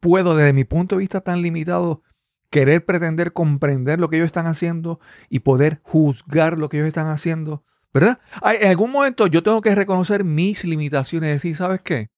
[0.00, 2.02] puedo desde mi punto de vista tan limitado
[2.50, 7.08] querer pretender comprender lo que ellos están haciendo y poder juzgar lo que ellos están
[7.08, 7.64] haciendo?
[7.92, 8.20] ¿Verdad?
[8.42, 12.08] En algún momento yo tengo que reconocer mis limitaciones y decir, ¿sabes qué?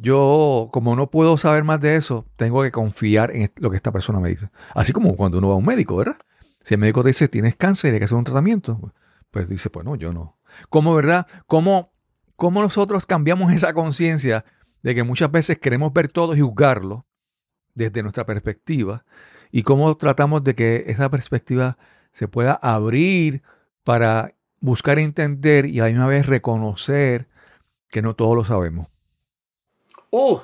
[0.00, 3.90] Yo, como no puedo saber más de eso, tengo que confiar en lo que esta
[3.90, 4.48] persona me dice.
[4.74, 6.18] Así como cuando uno va a un médico, ¿verdad?
[6.62, 8.92] Si el médico te dice, tienes cáncer y hay que hacer un tratamiento,
[9.30, 10.38] pues dice, pues no, yo no.
[10.68, 11.26] ¿Cómo, verdad?
[11.46, 11.92] ¿Cómo,
[12.36, 14.44] cómo nosotros cambiamos esa conciencia
[14.82, 17.06] de que muchas veces queremos ver todo y juzgarlo
[17.74, 19.04] desde nuestra perspectiva?
[19.50, 21.76] Y cómo tratamos de que esa perspectiva
[22.12, 23.42] se pueda abrir
[23.82, 27.28] para buscar entender y a la misma vez reconocer
[27.88, 28.88] que no todo lo sabemos.
[30.10, 30.38] Uh,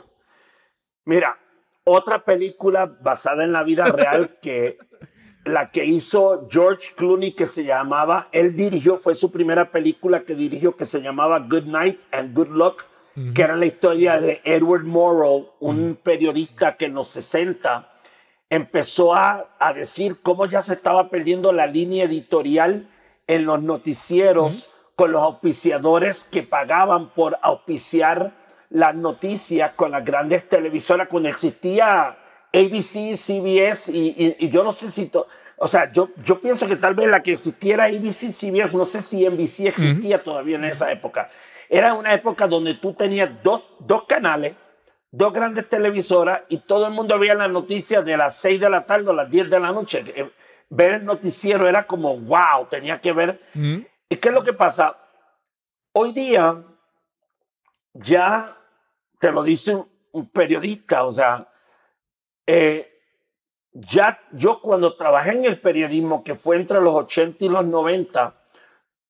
[1.05, 1.39] mira,
[1.85, 4.79] otra película basada en la vida real que
[5.45, 10.35] la que hizo George Clooney que se llamaba, él dirigió, fue su primera película que
[10.35, 12.85] dirigió que se llamaba Good Night and Good Luck,
[13.35, 17.89] que era la historia de Edward Morrow, un periodista que en los 60
[18.51, 22.89] empezó a, a, decir cómo ya se estaba perdiendo la línea editorial
[23.29, 28.33] en los noticieros con los auspiciadores que pagaban por auspiciar
[28.75, 32.19] las noticias con las grandes televisoras cuando existía
[32.53, 35.11] ABC, CBS y, yo no sé si...
[35.59, 39.01] o sea, yo, yo pienso que tal vez la que existiera ABC, CBS, no sé
[39.01, 41.31] si NBC existía todavía en esa época.
[41.69, 44.57] Era una época donde tú tenías dos, dos canales,
[45.13, 48.85] dos grandes televisoras y todo el mundo veía las noticias de las 6 de la
[48.85, 50.05] tarde o las 10 de la noche.
[50.17, 50.31] Eh,
[50.69, 53.41] ver el noticiero era como, wow, tenía que ver.
[53.55, 54.99] ¿Y qué es lo que pasa?
[55.93, 56.61] Hoy día
[57.93, 58.57] ya
[59.25, 59.83] te lo dice
[60.13, 61.49] un, periodista, o sea,
[62.47, 63.01] eh,
[63.73, 68.35] ya yo cuando trabajé en el periodismo, que fue entre los 80 y los 90,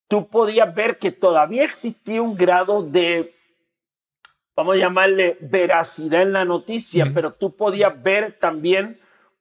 [0.06, 3.34] tú podías ver que todavía existía un grado de,
[4.54, 9.00] vamos a llamarle, veracidad en la noticia, pero tú podías ver también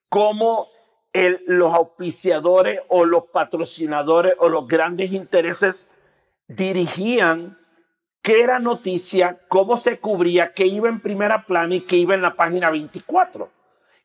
[0.09, 0.69] cómo
[1.13, 5.93] el, los auspiciadores o los patrocinadores o los grandes intereses
[6.47, 7.59] dirigían
[8.23, 12.21] qué era noticia, cómo se cubría, qué iba en primera plana y qué iba en
[12.21, 13.49] la página 24.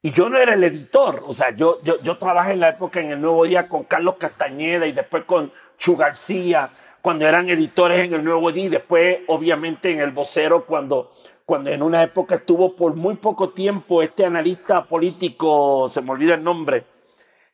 [0.02, 3.12] Y yo no era el editor, o sea, yo, yo, trabajé en la época en
[3.12, 8.12] el Nuevo Día con Carlos Castañeda y después con Chu García, cuando eran editores en
[8.12, 11.12] el Nuevo Día y después obviamente en el Vocero cuando,
[11.44, 16.35] cuando en una época estuvo por muy poco tiempo este analista político, se me olvida
[16.35, 16.85] el nombre,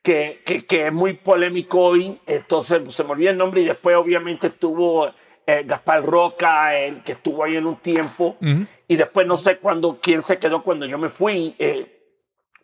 [0.03, 3.97] que, que, que es muy polémico hoy, entonces se me olvida el nombre y después
[3.97, 5.11] obviamente estuvo
[5.47, 8.37] eh, Gaspar Roca, el que estuvo ahí en un tiempo,
[8.89, 11.91] y después no sé cuándo, quién se quedó cuando yo me fui, eh,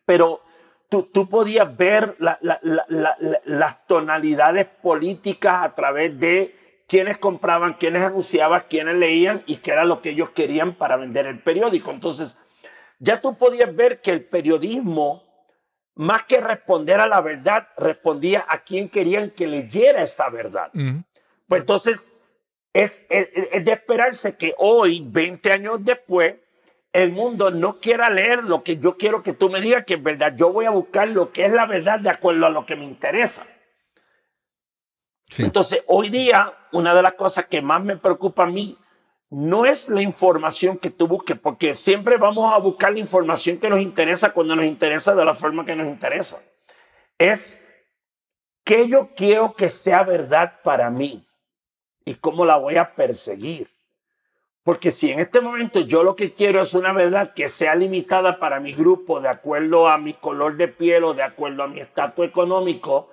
[0.05, 0.41] pero
[0.89, 8.97] tú, tú podías ver las tonalidades políticas a través de quiénes compraban, quiénes anunciaban, quiénes
[8.97, 11.93] leían y qué era lo que ellos querían para vender el periódico.
[11.93, 12.45] Entonces,
[12.99, 15.23] ya tú podías ver que el periodismo,
[15.95, 20.71] más que responder a la verdad, respondía a quién querían que leyera esa verdad.
[21.47, 22.20] Pues entonces,
[22.73, 26.37] es, de esperarse que hoy, 20 años después,
[26.93, 30.03] el mundo no quiera leer lo que yo quiero que tú me digas que es
[30.03, 30.35] verdad.
[30.37, 32.85] Yo voy a buscar lo que es la verdad de acuerdo a lo que me
[32.85, 33.47] interesa.
[35.39, 38.77] Entonces, hoy día, una de las cosas que más me preocupa a mí
[39.31, 43.71] no es la información que tú busques, porque siempre vamos a buscar la información que
[43.71, 46.43] nos interesa cuando nos interesa de la forma que nos interesa.
[47.17, 47.65] Es
[48.65, 51.25] que yo quiero que sea verdad para mí
[52.05, 53.69] y cómo la voy a perseguir.
[54.63, 58.39] Porque si en este momento yo lo que quiero es una verdad que sea limitada
[58.39, 61.81] para mi grupo de acuerdo a mi color de piel o de acuerdo a mi
[61.81, 63.09] estatus económico,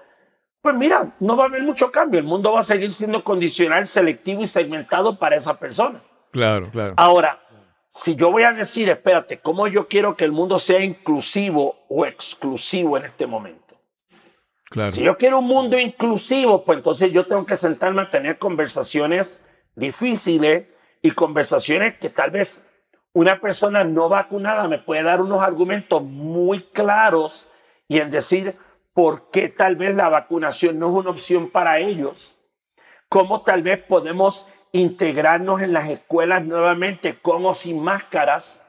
[0.61, 2.19] pues mira, no va a haber mucho cambio.
[2.19, 6.01] El mundo va a seguir siendo condicional, selectivo y segmentado para esa persona.
[6.31, 6.93] Claro, claro.
[6.97, 7.39] Ahora,
[7.87, 12.05] si yo voy a decir, espérate, ¿cómo yo quiero que el mundo sea inclusivo o
[12.05, 13.66] exclusivo en este momento?
[14.69, 14.91] Claro.
[14.91, 19.47] Si yo quiero un mundo inclusivo, pues entonces yo tengo que sentarme a tener conversaciones
[19.75, 20.67] difíciles
[21.01, 22.67] y conversaciones que tal vez
[23.13, 27.51] una persona no vacunada me puede dar unos argumentos muy claros
[27.87, 28.55] y en decir
[28.93, 32.35] por qué tal vez la vacunación no es una opción para ellos,
[33.09, 38.67] cómo tal vez podemos integrarnos en las escuelas nuevamente con o sin máscaras,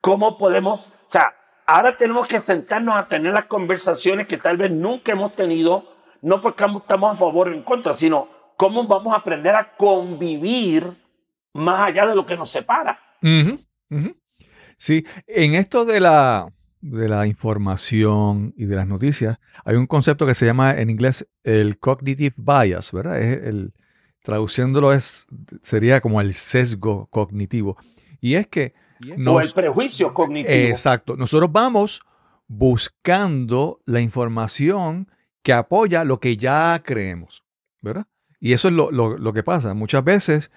[0.00, 1.34] cómo podemos, o sea,
[1.68, 5.84] ahora tenemos que sentarnos a tener las conversaciones que tal vez nunca hemos tenido,
[6.22, 8.26] no porque estamos a favor o en contra, sino
[8.56, 10.90] cómo vamos a aprender a convivir
[11.52, 12.98] más allá de lo que nos separa.
[14.78, 16.50] Sí, en esto de la,
[16.80, 21.28] de la información y de las noticias, hay un concepto que se llama en inglés
[21.44, 23.20] el cognitive bias, ¿verdad?
[23.20, 23.74] Es el,
[24.22, 25.26] traduciéndolo es,
[25.60, 27.76] sería como el sesgo cognitivo.
[28.22, 28.72] Y es que
[29.12, 30.54] o nos, el prejuicio cognitivo.
[30.54, 31.16] Exacto.
[31.16, 32.02] Nosotros vamos
[32.46, 35.10] buscando la información
[35.42, 37.44] que apoya lo que ya creemos,
[37.82, 38.06] ¿verdad?
[38.40, 39.74] Y eso es lo, lo- lo que pasa.
[39.74, 40.50] Muchas veces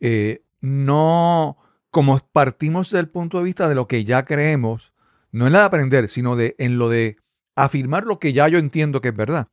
[0.00, 1.56] eh, no,
[1.90, 4.92] como partimos del punto de vista de lo que ya creemos,
[5.32, 7.16] no en la de aprender, sino de, en lo de
[7.56, 9.48] afirmar lo que ya yo entiendo que es verdad.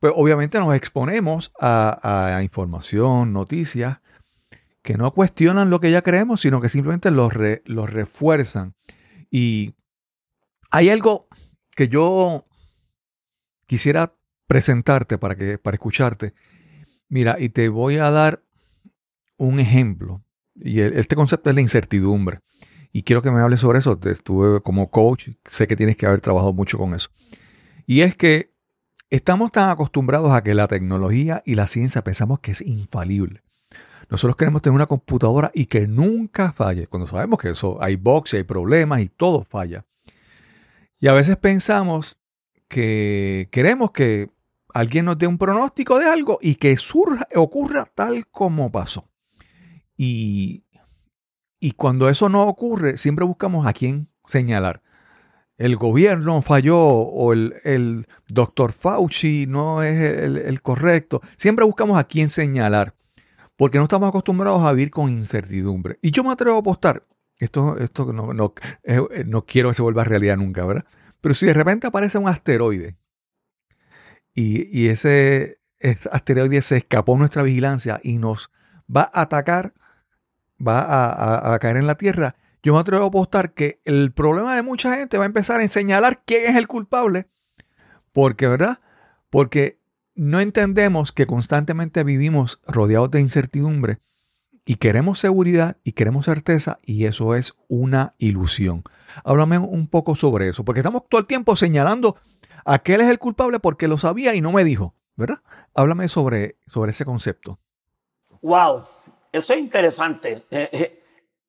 [0.00, 3.98] Pues obviamente nos exponemos a, a información, noticias,
[4.84, 8.74] que no cuestionan lo que ya creemos, sino que simplemente los, re- los refuerzan.
[9.30, 9.74] Y
[10.70, 11.26] hay algo
[11.74, 12.46] que yo
[13.66, 14.14] quisiera
[14.46, 16.34] presentarte para, que, para escucharte.
[17.08, 18.44] Mira, y te voy a dar
[19.38, 20.22] un ejemplo.
[20.54, 22.40] Y este concepto es la incertidumbre.
[22.92, 23.98] Y quiero que me hables sobre eso.
[23.98, 27.08] Te estuve como coach, sé que tienes que haber trabajado mucho con eso.
[27.86, 28.52] Y es que
[29.08, 33.43] estamos tan acostumbrados a que la tecnología y la ciencia pensamos que es infalible.
[34.14, 38.36] Nosotros queremos tener una computadora y que nunca falle, cuando sabemos que eso hay y
[38.36, 39.86] hay problemas y todo falla.
[41.00, 42.16] Y a veces pensamos
[42.68, 44.30] que queremos que
[44.72, 49.08] alguien nos dé un pronóstico de algo y que surja, ocurra tal como pasó.
[49.96, 50.62] Y,
[51.58, 54.80] y cuando eso no ocurre, siempre buscamos a quién señalar.
[55.58, 61.20] El gobierno falló o el, el doctor Fauci no es el, el correcto.
[61.36, 62.94] Siempre buscamos a quién señalar
[63.56, 65.98] porque no estamos acostumbrados a vivir con incertidumbre.
[66.02, 67.04] Y yo me atrevo a apostar,
[67.38, 70.84] esto, esto no, no, eh, eh, no quiero que se vuelva realidad nunca, ¿verdad?
[71.20, 72.96] Pero si de repente aparece un asteroide
[74.34, 75.60] y, ese,
[76.10, 78.50] asteroide se escapó a nuestra vigilancia y nos
[78.94, 79.74] va a atacar,
[80.64, 84.56] va a, a- caer en la Tierra, yo me atrevo a apostar que el problema
[84.56, 87.28] de mucha gente va a empezar a señalar quién es el culpable,
[88.12, 88.80] porque, ¿verdad?
[89.30, 89.78] Porque
[90.14, 93.98] no entendemos que constantemente vivimos rodeados de incertidumbre
[94.64, 98.82] y queremos seguridad y queremos certeza y eso es una ilusión.
[99.24, 102.16] Háblame un poco sobre eso, porque estamos todo el tiempo señalando
[102.64, 105.40] a aquel es el culpable porque lo sabía y no me dijo, ¿verdad?
[105.74, 107.58] Háblame sobre, sobre ese concepto.
[108.40, 108.84] Wow,
[109.32, 110.44] eso es interesante.
[110.50, 111.03] Eh, eh,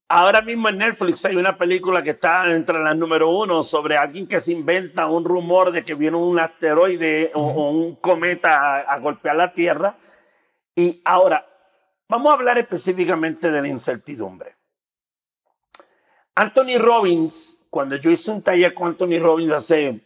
[0.08, 4.28] ahora mismo en Netflix hay una película que está entre las número uno sobre alguien
[4.28, 8.80] que se inventa un rumor de que viene un asteroide o, o un cometa a,
[8.82, 9.96] a golpear la Tierra.
[10.76, 11.46] Y ahora,
[12.08, 14.56] vamos a hablar específicamente de la incertidumbre.
[16.36, 20.02] Anthony Robbins, cuando yo hice un taller con Anthony Robbins hace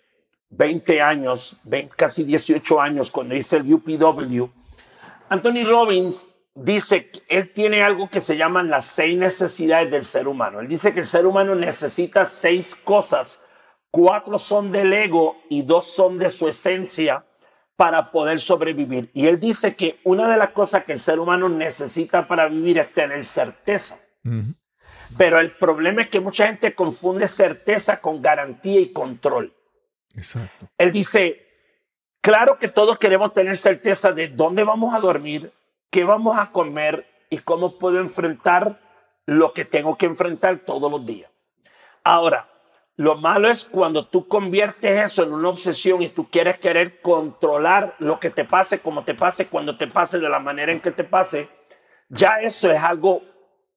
[0.51, 4.47] 20 años, 20, casi 18 años, cuando hice el UPW,
[5.29, 6.27] Anthony Robbins
[6.63, 10.59] dice que él tiene algo que se llaman las seis necesidades del ser humano.
[10.59, 13.45] Él dice que el ser humano necesita seis cosas.
[13.91, 17.25] Cuatro son del ego y dos son de su esencia
[17.75, 19.09] para poder sobrevivir.
[19.13, 22.77] Y él dice que una de las cosas que el ser humano necesita para vivir
[22.77, 23.97] es tener certeza.
[25.17, 29.53] Pero el problema es que mucha gente confunde certeza con garantía y control.
[30.13, 30.67] Exacto.
[30.77, 31.47] Él dice,
[32.21, 35.51] claro que todos queremos tener certeza de dónde vamos a dormir,
[35.89, 38.79] qué vamos a comer y cómo puedo enfrentar
[39.25, 41.29] lo que tengo que enfrentar todos los días.
[42.03, 42.49] Ahora,
[42.95, 47.95] lo malo es cuando tú conviertes eso en una obsesión y tú quieres querer controlar
[47.99, 50.91] lo que te pase, como te pase, cuando te pase, de la manera en que
[50.91, 51.47] te pase,
[52.09, 53.21] ya eso es algo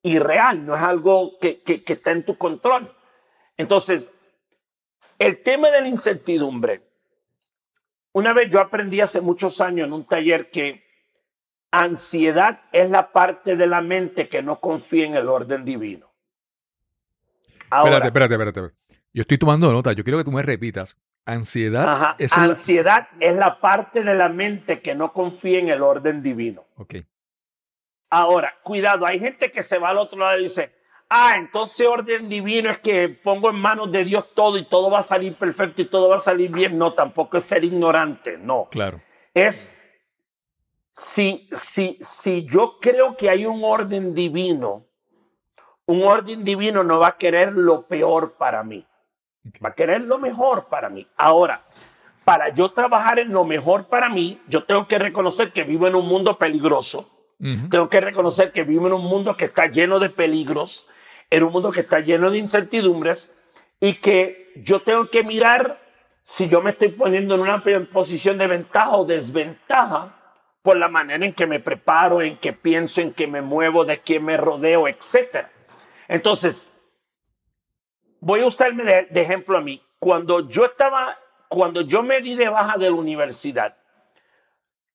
[0.03, 2.93] irreal, no es algo que, que, que está en tu control.
[3.57, 4.13] Entonces,
[5.19, 6.83] el tema de la incertidumbre.
[8.13, 10.85] Una vez yo aprendí hace muchos años en un taller que
[11.73, 16.13] Ansiedad es la parte de la mente que no confía en el orden divino.
[17.71, 18.75] Ahora, espérate, espérate, espérate.
[19.15, 19.93] Yo estoy tomando nota.
[19.93, 21.01] Yo quiero que tú me repitas.
[21.25, 22.15] Ansiedad.
[22.19, 26.67] Es Ansiedad es la parte de la mente que no confía en el orden divino.
[26.77, 26.97] Ok.
[28.11, 30.75] Ahora, cuidado, hay gente que se va al otro lado y dice,
[31.09, 34.99] ah, entonces orden divino es que pongo en manos de Dios todo y todo va
[34.99, 36.77] a salir perfecto y todo va a salir bien.
[36.77, 38.69] No, tampoco es ser ignorante, no.
[38.71, 39.01] Claro.
[39.33, 39.82] Es
[40.95, 44.87] si, si, si yo creo que hay un orden divino,
[45.87, 48.87] un orden divino no va a querer lo peor para mí,
[49.65, 51.07] va a querer lo mejor para mí.
[51.17, 51.65] Ahora,
[52.25, 55.95] para yo trabajar en lo mejor para mí, yo tengo que reconocer que vivo en
[55.95, 57.09] un mundo peligroso,
[57.71, 60.89] tengo que reconocer que vivo en un mundo que está lleno de peligros,
[61.29, 63.37] en un mundo que está lleno de incertidumbres
[63.81, 65.81] y que yo tengo que mirar
[66.23, 70.22] si yo me estoy poniendo en una posición de ventaja o desventaja
[70.63, 73.99] por la manera en que me preparo, en que pienso, en que me muevo, de
[74.01, 75.47] quién me rodeo, etc.
[76.07, 76.73] Entonces,
[78.21, 79.83] voy a usarme de, ejemplo a mí.
[79.99, 83.77] Cuando yo estaba, cuando yo me di de baja de la universidad,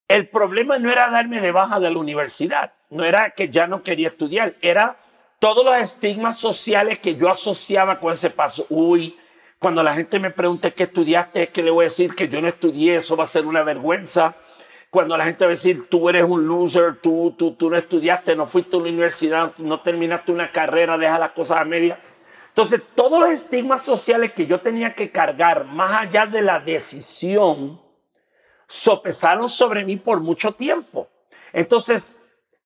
[0.08, 3.84] el problema no era darme de baja de la universidad, no era que ya no
[3.84, 4.96] quería estudiar, era
[5.40, 8.66] todos los estigmas sociales que yo asociaba con ese paso.
[8.70, 9.18] Uy,
[9.60, 12.42] cuando la gente me pregunte qué estudiaste, es que le voy a decir que yo
[12.42, 14.36] no estudié, eso va a ser una vergüenza
[14.90, 18.36] cuando la gente va a decir, tú eres un loser, tú, tú, tú no estudiaste,
[18.36, 22.00] no fuiste a la universidad, no terminaste una carrera, deja las cosas a media.
[22.48, 27.80] Entonces, todos los estigmas sociales que yo tenía que cargar, más allá de la decisión,
[28.68, 31.08] sopesaron sobre mí por mucho tiempo.
[31.54, 32.20] Entonces,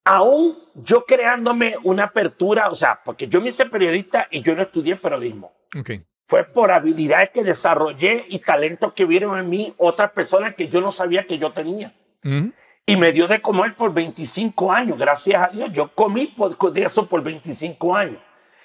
[0.04, 4.62] aún yo creándome una apertura, o sea, porque yo me hice periodista y yo no
[4.62, 5.52] estudié periodismo.
[5.78, 6.06] Okay.
[6.28, 10.80] Fue por habilidades que desarrollé y talentos que vieron en mí otras personas que yo
[10.80, 11.94] no sabía que yo tenía.
[12.24, 15.72] Y me dio de comer por 25 años, gracias a Dios.
[15.72, 18.18] Yo comí por, de eso por 25 años.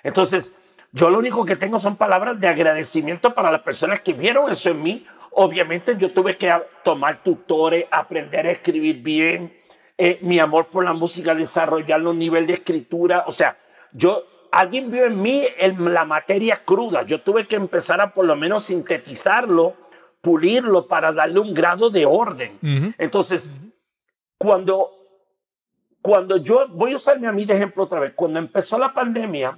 [0.02, 0.56] Entonces,
[0.92, 4.70] yo lo único que tengo son palabras de agradecimiento para las personas que vieron eso
[4.70, 5.06] en mí.
[5.32, 6.52] Obviamente yo tuve que
[6.82, 9.54] tomar tutores, aprender a escribir bien,
[9.98, 13.24] eh, mi amor por la música, desarrollarlo a un nivel de escritura.
[13.26, 13.58] O sea,
[13.92, 15.46] yo, alguien vio en mí
[15.78, 17.02] la materia cruda.
[17.02, 19.85] Yo tuve que empezar a por lo menos sintetizarlo
[20.26, 22.58] pulirlo para darle un grado de orden.
[22.98, 23.54] Entonces,
[24.36, 24.90] cuando,
[26.02, 29.56] cuando yo, voy a usarme a mí de ejemplo otra vez, cuando empezó la pandemia,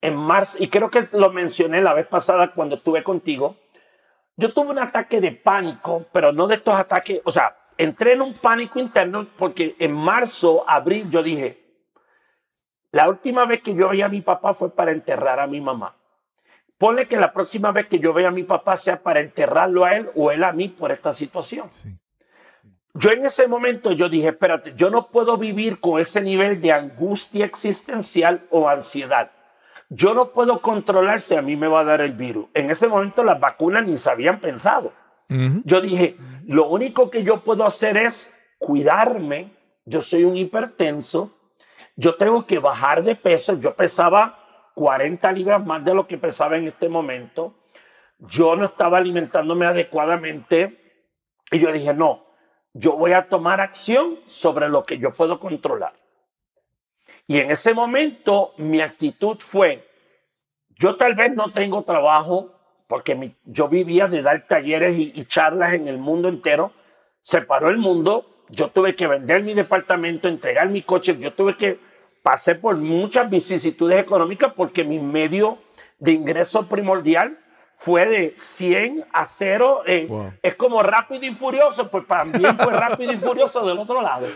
[0.00, 3.56] en marzo, y creo que lo mencioné la vez pasada cuando estuve contigo,
[4.36, 8.22] yo tuve un ataque de pánico, pero no de estos ataques, o sea, entré en
[8.22, 11.60] un pánico interno porque en marzo, abril, yo dije,
[12.92, 15.96] la última vez que yo vi a mi papá fue para enterrar a mi mamá.
[16.82, 19.94] Ponle que la próxima vez que yo vea a mi papá sea para enterrarlo a
[19.94, 21.70] él o él a mí por esta situación.
[22.92, 26.72] Yo en ese momento yo dije, espérate, yo no puedo vivir con ese nivel de
[26.72, 29.30] angustia existencial o ansiedad.
[29.90, 32.46] Yo no puedo controlar si a mí me va a dar el virus.
[32.52, 34.92] En ese momento las vacunas ni se habían pensado.
[35.64, 36.16] Yo dije,
[36.48, 39.52] lo único que yo puedo hacer es cuidarme.
[39.84, 41.30] Yo soy un hipertenso.
[41.94, 43.56] Yo tengo que bajar de peso.
[43.60, 44.41] Yo pesaba
[44.74, 47.54] 40 libras más de lo que pesaba en este momento.
[48.18, 50.78] Yo no estaba alimentándome adecuadamente
[51.50, 52.24] y yo dije, no,
[52.72, 55.92] yo voy a tomar acción sobre lo que yo puedo controlar.
[57.26, 59.88] Y en ese momento mi actitud fue,
[60.70, 62.58] yo tal vez no tengo trabajo
[62.88, 66.72] porque yo vivía de dar talleres y, y charlas en el mundo entero.
[67.22, 71.56] Se paró el mundo, yo tuve que vender mi departamento, entregar mi coche, yo tuve
[71.56, 71.78] que
[72.22, 75.58] pasé por muchas vicisitudes económicas porque mi medio
[75.98, 77.38] de ingreso primordial
[77.76, 79.82] fue de 100 a 0.
[79.86, 80.08] Eh,
[80.40, 84.28] es como rápido y furioso, pues también fue rápido y furioso del otro lado.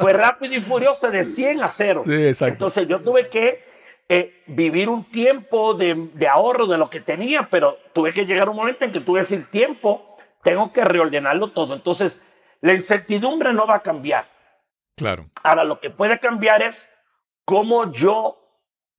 [0.00, 2.04] Fue rápido y furioso de 100 a 0.
[2.06, 3.64] Entonces yo tuve que
[4.08, 8.48] eh, vivir un tiempo de, de, ahorro de lo que tenía, pero tuve que llegar
[8.48, 11.74] un momento en que tuve ese tiempo, tengo que reordenarlo todo.
[11.74, 14.26] Entonces la incertidumbre no va a cambiar.
[14.96, 15.28] Claro.
[15.42, 16.94] Ahora lo que puede cambiar es
[17.48, 18.36] cómo yo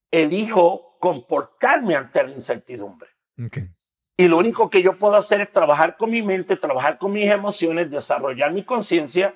[0.10, 3.08] elijo comportarme ante la incertidumbre.
[4.18, 7.30] Y lo único que yo puedo hacer es trabajar con mi mente, trabajar con mis
[7.30, 9.36] emociones, desarrollar mi conciencia,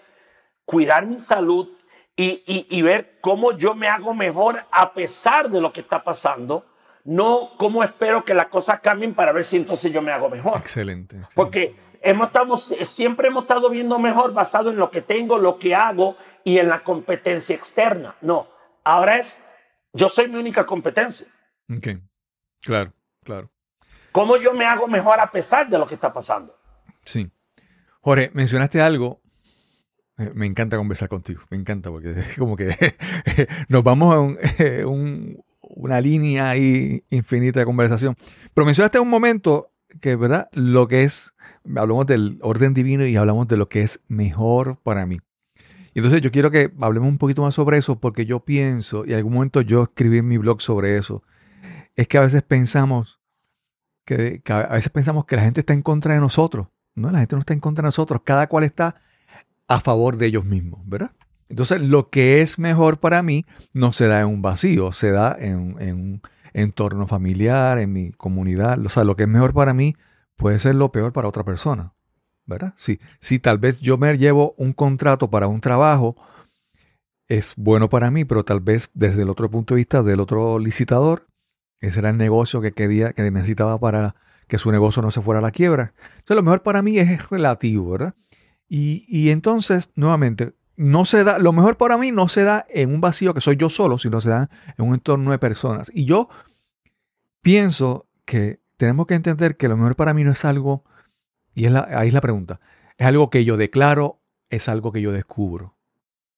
[0.66, 1.70] cuidar mi salud
[2.16, 6.66] y, y, ver cómo yo me hago mejor a pesar de lo que está pasando,
[7.04, 10.58] no cómo espero que las cosas cambien para ver si entonces yo me hago mejor.
[10.58, 11.22] Excelente.
[11.36, 15.76] Porque hemos estado, siempre hemos estado viendo mejor basado en lo que tengo, lo que
[15.76, 18.16] hago y en la competencia externa.
[18.22, 18.53] No,
[18.84, 19.44] Ahora es,
[19.94, 21.28] yo soy mi única competencia.
[21.70, 21.88] Ok,
[22.62, 23.50] claro, claro.
[24.12, 26.56] ¿Cómo yo me hago mejor a pesar de lo que está pasando?
[27.04, 27.32] Sí.
[28.02, 29.22] Jorge, mencionaste algo
[30.18, 32.76] Eh, me encanta conversar contigo, me encanta porque es como que
[33.68, 38.16] nos vamos a una línea ahí infinita de conversación.
[38.54, 39.72] Pero mencionaste un momento
[40.02, 40.50] que, ¿verdad?
[40.54, 41.34] Lo que es,
[41.76, 45.20] hablamos del orden divino y hablamos de lo que es mejor para mí.
[45.96, 49.18] Entonces yo quiero que hablemos un poquito más sobre eso porque yo pienso, y en
[49.18, 51.24] algún momento yo escribí en mi blog sobre eso,
[51.96, 53.20] es que a veces pensamos
[54.06, 56.68] que, a veces pensamos que la gente está en contra de nosotros.
[56.96, 58.22] No, la gente no está en contra de nosotros.
[58.24, 58.96] Cada cual está
[59.68, 61.12] a favor de ellos mismos, ¿verdad?
[61.50, 65.36] Entonces, lo que es mejor para mí no se da en un vacío, se da
[65.40, 66.22] en, en un
[66.54, 68.84] entorno familiar, en mi comunidad.
[68.84, 69.96] O sea, lo que es mejor para mí
[70.36, 71.93] puede ser lo peor para otra persona,
[72.46, 72.74] ¿verdad?
[72.76, 76.16] Si, si tal vez yo me llevo un contrato para un trabajo,
[77.28, 80.60] es bueno para mí, pero tal vez desde el otro punto de vista del otro
[80.60, 81.28] licitador,
[81.80, 84.16] ese era el negocio que quería, que necesitaba para
[84.48, 85.94] que su negocio no se fuera a la quiebra.
[86.18, 88.16] Entonces, lo mejor para mí es relativo, ¿verdad?
[88.68, 92.94] Y, y entonces, nuevamente, no se da, lo mejor para mí no se da en
[92.94, 95.92] un vacío que soy yo solo, sino se da en un entorno de personas.
[95.94, 96.30] Y yo
[97.42, 100.84] pienso que tenemos que entender que lo mejor para mí no es algo,
[101.54, 102.60] y es ahí es la pregunta,
[102.98, 105.76] es algo que yo declaro, es algo que yo descubro.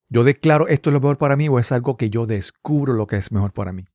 [0.09, 3.07] Yo declaro esto es lo mejor para mí o es algo que yo descubro lo
[3.07, 3.86] que es mejor para mí.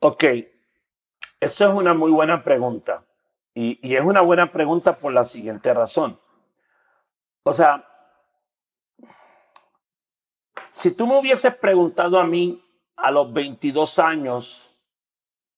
[0.00, 0.24] Ok,
[1.40, 3.04] esa es una muy buena pregunta.
[3.54, 6.20] Y, y, es una buena pregunta por la siguiente razón.
[7.42, 7.86] O sea,
[10.72, 12.62] si tú me hubieses preguntado a mí
[12.96, 14.76] a los 22 años,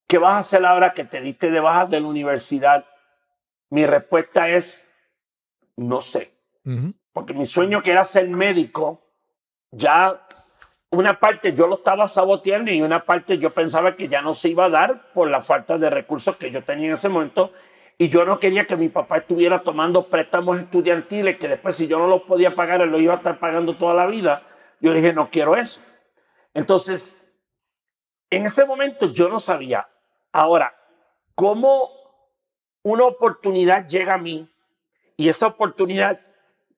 [0.07, 2.87] ¿qué vas a hacer ahora que te diste de baja de la universidad?
[3.71, 4.93] Mi respuesta es,
[5.77, 6.33] no sé.
[7.13, 9.03] Porque mi sueño que era ser médico,
[9.71, 10.27] ya
[10.91, 14.51] una parte yo lo estaba saboteando y una parte yo pensaba que ya no se
[14.51, 17.53] iba a dar por la falta de recursos que yo tenía en ese momento.
[17.99, 21.99] Y yo no quería que mi papá estuviera tomando préstamos estudiantiles que después si yo
[21.99, 24.43] no los podía pagar, él lo iba a estar pagando toda la vida.
[24.81, 25.83] Yo dije, no quiero eso.
[26.55, 27.17] Entonces,
[28.31, 29.89] en ese momento yo no sabía.
[30.33, 30.75] Ahora,
[31.35, 31.98] ¿cómo
[32.93, 34.49] una oportunidad llega a mí
[35.17, 36.21] y esa oportunidad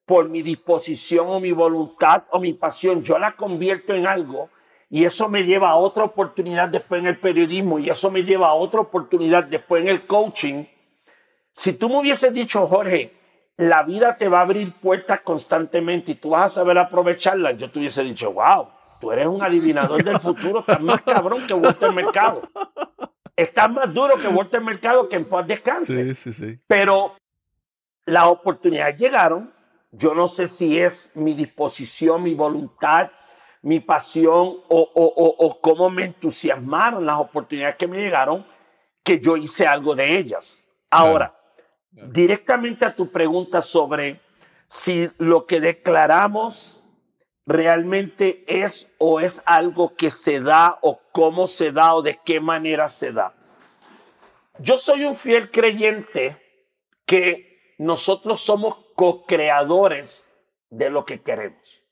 [0.07, 4.51] por mi disposición o mi voluntad o mi pasión, yo la convierto en algo
[4.89, 8.49] y eso me lleva a otra oportunidad después en el periodismo y eso me lleva
[8.49, 10.65] a otra oportunidad después en el coaching.
[11.53, 13.15] Si tú me hubieses dicho, Jorge,
[13.57, 17.71] la vida te va a abrir puertas constantemente y tú vas a saber aprovecharlas, yo
[17.71, 18.69] te hubiese dicho, wow,
[19.01, 22.43] tú eres un adivinador del futuro, estás más cabrón que Walter Mercado.
[23.37, 26.15] Estás más duro que Walter Mercado que en paz descanse.
[26.15, 26.59] Sí, sí, sí.
[26.67, 27.17] Pero
[28.07, 29.53] las oportunidades llegaron
[29.93, 33.11] yo no sé si es mi disposición, mi voluntad,
[33.63, 38.47] mi pasión o, cómo me entusiasmaron las oportunidades que me llegaron,
[39.03, 40.65] que yo hice algo de ellas.
[40.91, 41.35] Ahora,
[41.91, 44.21] directamente a tu pregunta sobre
[44.69, 46.80] si lo que declaramos
[47.47, 52.41] realmente es o es algo que se da o cómo se da o de qué
[52.41, 53.35] manera se da.
[54.59, 56.37] Yo soy un fiel creyente
[57.07, 60.31] que nosotros somos co-creadores
[60.69, 61.83] de lo que queremos.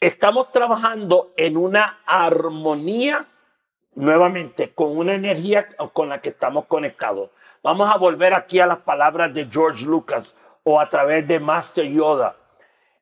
[0.00, 3.28] Estamos trabajando en una armonía
[3.94, 7.30] nuevamente con una energía con la que estamos conectados.
[7.62, 11.86] Vamos a volver aquí a las palabras de George Lucas o a través de Master
[11.86, 12.36] Yoda.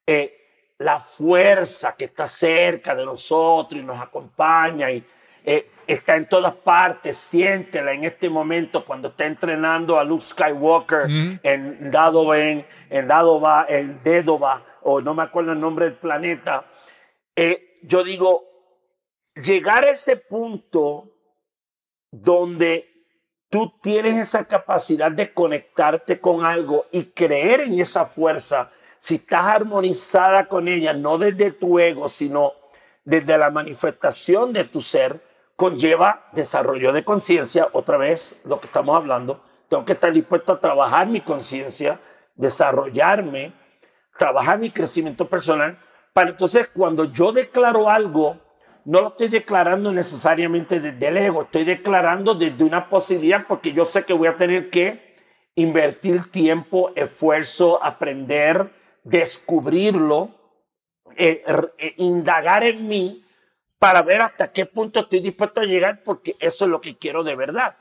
[0.06, 0.37] Eh,
[0.78, 5.04] la fuerza que está cerca de nosotros y nos acompaña y
[5.44, 11.06] eh, está en todas partes, siéntela en este momento cuando está entrenando a Luke Skywalker
[11.42, 16.66] en Dadoven, en Dadova, en Dedova, o no me acuerdo el nombre del planeta.
[17.34, 18.44] Eh, yo digo,
[19.34, 21.14] llegar a ese punto
[22.10, 23.06] donde
[23.48, 29.42] tú tienes esa capacidad de conectarte con algo y creer en esa fuerza, si estás
[29.42, 32.52] armonizada con ella, no desde tu ego, sino
[33.04, 35.20] desde la manifestación de tu ser,
[35.56, 40.60] conlleva desarrollo de conciencia, otra vez lo que estamos hablando, tengo que estar dispuesto a
[40.60, 41.98] trabajar mi conciencia,
[42.36, 43.52] desarrollarme,
[44.18, 45.78] trabajar mi crecimiento personal,
[46.12, 48.36] para entonces cuando yo declaro algo,
[48.84, 53.84] no lo estoy declarando necesariamente desde el ego, estoy declarando desde una posibilidad porque yo
[53.84, 55.16] sé que voy a tener que
[55.54, 58.70] invertir tiempo, esfuerzo, aprender,
[59.08, 60.30] descubrirlo,
[61.16, 61.42] eh,
[61.78, 63.24] eh, indagar en mí
[63.78, 67.24] para ver hasta qué punto estoy dispuesto a llegar, porque eso es lo que quiero
[67.24, 67.76] de verdad.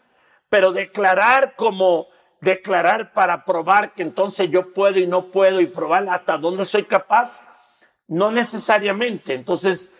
[0.49, 2.07] Pero declarar como
[2.39, 6.83] declarar para probar que entonces yo puedo y no puedo y probar hasta dónde soy
[6.83, 7.47] capaz,
[8.07, 9.33] no necesariamente.
[9.33, 9.97] Entonces,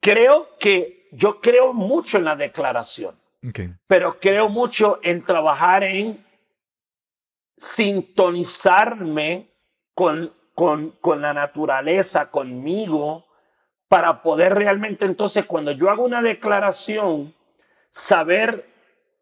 [0.00, 3.14] creo que yo creo mucho en la declaración,
[3.86, 6.24] pero creo mucho en trabajar en
[7.56, 9.50] sintonizarme
[9.94, 13.26] con con, con la naturaleza, conmigo,
[13.88, 17.34] para poder realmente entonces cuando yo hago una declaración,
[17.90, 18.66] saber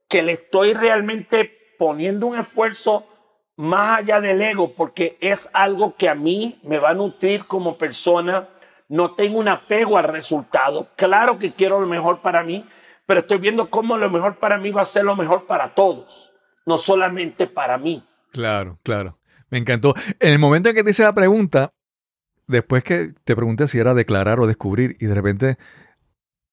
[0.09, 3.05] que le estoy realmente poniendo un esfuerzo
[3.57, 7.79] más allá del ego, porque es algo que a mí me va a nutrir como
[7.79, 8.49] persona.
[8.89, 10.87] No tengo un apego al resultado.
[10.95, 12.65] Claro que quiero lo mejor para mí,
[13.07, 16.33] pero estoy viendo cómo lo mejor para mí va a ser lo mejor para todos,
[16.65, 18.05] no solamente para mí.
[18.31, 19.19] Claro, claro.
[19.51, 19.95] Me encantó.
[20.21, 21.73] En el momento en que te hice la pregunta,
[22.47, 25.59] después que te pregunté si era declarar o descubrir, y de repente,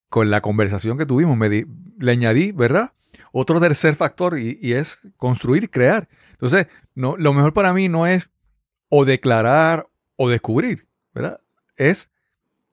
[0.09, 2.93] con la conversación que tuvimos, me le añadí, ¿verdad?
[3.31, 6.09] Otro tercer factor y, y es construir, crear.
[6.31, 8.29] Entonces, no, lo mejor para mí no es
[8.89, 11.39] o declarar o descubrir, ¿verdad?
[11.77, 12.11] Es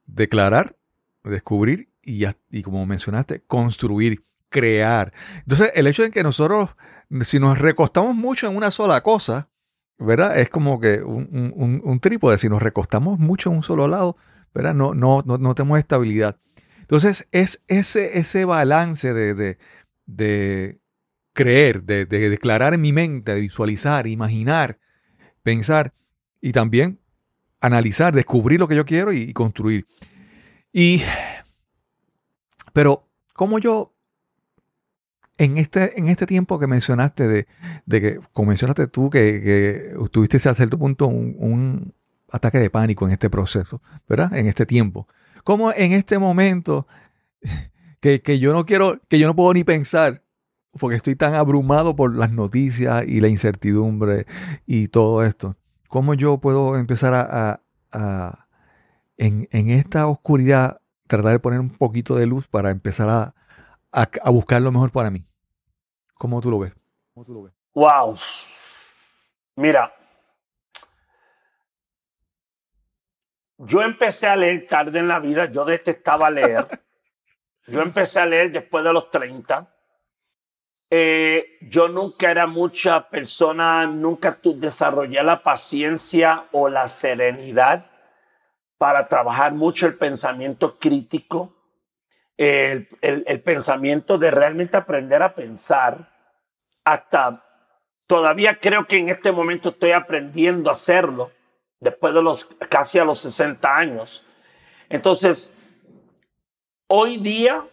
[0.06, 0.76] declarar,
[1.22, 5.12] descubrir y, y como mencionaste, construir, crear.
[5.38, 6.70] Entonces, el hecho de que nosotros,
[7.22, 9.47] si nos recostamos mucho en una sola cosa,
[9.98, 10.38] ¿verdad?
[10.38, 14.16] Es como que un, un, un trípode, si nos recostamos mucho en un solo lado,
[14.54, 14.74] ¿verdad?
[14.74, 16.36] No, no, no, no tenemos estabilidad.
[16.80, 19.58] Entonces, es ese, ese balance de, de,
[20.06, 20.80] de
[21.34, 24.78] creer, de, de, declarar en mi mente, de visualizar, imaginar,
[25.42, 25.92] pensar
[26.40, 26.98] y también
[27.60, 29.86] analizar, descubrir lo que yo quiero y, construir.
[30.72, 31.02] Y,
[32.72, 33.94] pero, ¿cómo yo
[35.38, 37.46] en este, en este tiempo que mencionaste, de,
[37.86, 41.94] de que, como mencionaste tú, que, que tuviste a cierto punto un, un,
[42.30, 44.36] ataque de pánico en este proceso, ¿verdad?
[44.36, 45.08] En este tiempo.
[45.44, 46.86] ¿Cómo en este momento
[48.00, 50.22] que, que, yo no quiero, que yo no puedo ni pensar,
[50.72, 54.26] porque estoy tan abrumado por las noticias y la incertidumbre
[54.66, 55.56] y todo esto,
[55.88, 57.60] ¿cómo yo puedo empezar a, a,
[57.92, 58.48] a
[59.16, 63.34] en, en esta oscuridad, tratar de poner un poquito de luz para empezar a,
[63.92, 65.27] a, a, buscar lo mejor para mí.
[66.18, 66.74] ¿Cómo tú lo ves?
[67.14, 67.54] ¿Cómo tú lo ves?
[67.74, 68.18] Wow.
[69.54, 69.94] Mira,
[73.56, 76.66] yo empecé a leer tarde en la vida, yo detestaba leer.
[77.68, 79.72] yo empecé a leer después de los 30.
[80.90, 87.86] Eh, yo nunca era mucha persona, nunca desarrollé la paciencia o la serenidad
[88.76, 91.57] para trabajar mucho el pensamiento crítico
[92.38, 96.08] el, el, pensamiento de realmente aprender a pensar.
[96.84, 97.44] Hasta
[98.06, 101.32] todavía creo que en este momento estoy aprendiendo a hacerlo,
[101.80, 104.24] después de los casi a los 60 años.
[104.88, 105.58] Entonces,
[106.86, 107.66] hoy día,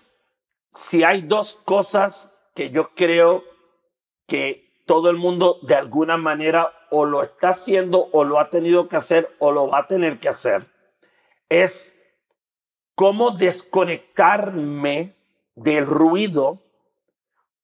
[0.73, 3.43] si hay dos cosas que yo creo
[4.27, 8.89] que todo el mundo de alguna manera o lo está haciendo o lo ha tenido
[8.89, 10.65] que hacer o lo va a tener que hacer,
[11.49, 11.94] es
[12.95, 15.13] cómo desconectarme
[15.55, 16.63] del ruido,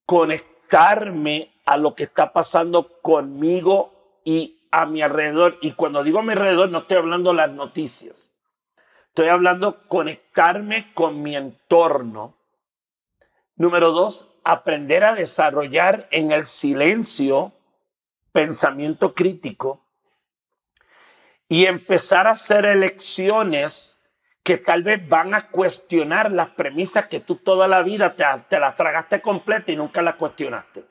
[0.06, 5.58] conectarme a lo que está pasando conmigo y a mi alrededor.
[5.62, 8.32] Y cuando digo a mi alrededor, no estoy hablando las noticias.
[9.08, 12.36] Estoy hablando conectarme con mi entorno.
[13.56, 17.54] Número dos, aprender a desarrollar en el silencio
[18.32, 19.82] pensamiento crítico
[21.50, 24.01] y empezar a hacer elecciones
[24.44, 28.60] que tal vez van a cuestionar las premisas que tú toda la vida te, te
[28.60, 30.84] las tragaste completa y nunca las cuestionaste.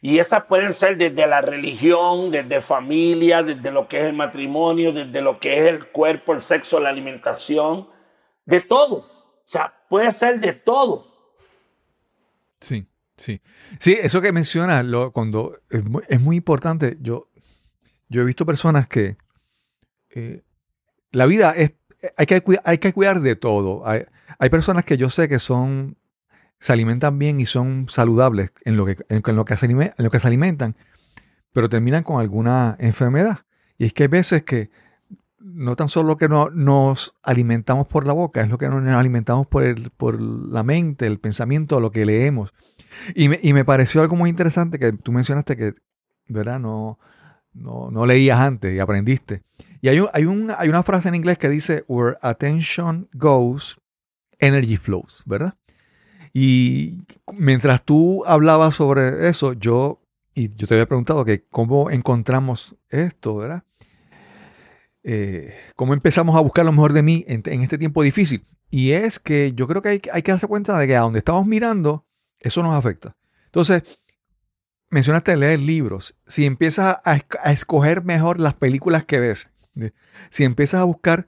[0.00, 4.92] Y esas pueden ser desde la religión, desde familia, desde lo que es el matrimonio,
[4.92, 7.88] desde lo que es el cuerpo, el sexo, la alimentación,
[8.44, 8.96] de todo.
[8.96, 11.06] O sea, puede ser de todo.
[12.60, 12.86] Sí,
[13.16, 13.40] sí.
[13.78, 16.98] Sí, eso que mencionas, lo, cuando es muy, es muy, importante.
[17.00, 17.28] Yo,
[18.08, 19.16] yo he visto personas que
[20.10, 20.42] eh,
[21.12, 21.74] la vida es
[22.16, 23.86] hay que, hay que cuidar de todo.
[23.86, 25.96] Hay, personas que yo sé que son,
[26.58, 30.10] se alimentan bien y son saludables en lo que, en lo que, se, en lo
[30.10, 30.76] que se alimentan,
[31.52, 33.40] pero terminan con alguna enfermedad.
[33.78, 34.70] Y es que hay veces que
[35.38, 39.46] no tan solo que no, nos alimentamos por la boca, es lo que nos alimentamos
[39.46, 42.52] por, el, por la mente, el pensamiento, lo que leemos.
[43.14, 45.74] Y me, y me pareció algo muy interesante que tú mencionaste que,
[46.28, 46.60] ¿verdad?
[46.60, 46.98] No,
[47.54, 49.42] no, no leías antes y aprendiste.
[49.80, 53.76] Y hay, hay, un, hay una frase en inglés que dice, where attention goes,
[54.38, 55.54] energy flows, ¿verdad?
[56.32, 60.00] Y mientras tú hablabas sobre eso, yo,
[60.34, 63.64] y yo te había preguntado que cómo encontramos esto, ¿verdad?
[65.04, 68.46] Eh, cómo empezamos a buscar lo mejor de mí en, en, este tiempo difícil.
[68.70, 71.18] Y es que yo creo que hay, hay, que darse cuenta de que a donde
[71.18, 72.06] estamos mirando,
[72.38, 73.16] eso nos afecta.
[73.46, 73.82] Entonces,
[74.92, 76.14] mencionaste leer libros.
[76.26, 79.50] Si empiezas a, escoger mejor las películas que ves,
[80.30, 81.26] si empiezas a buscar,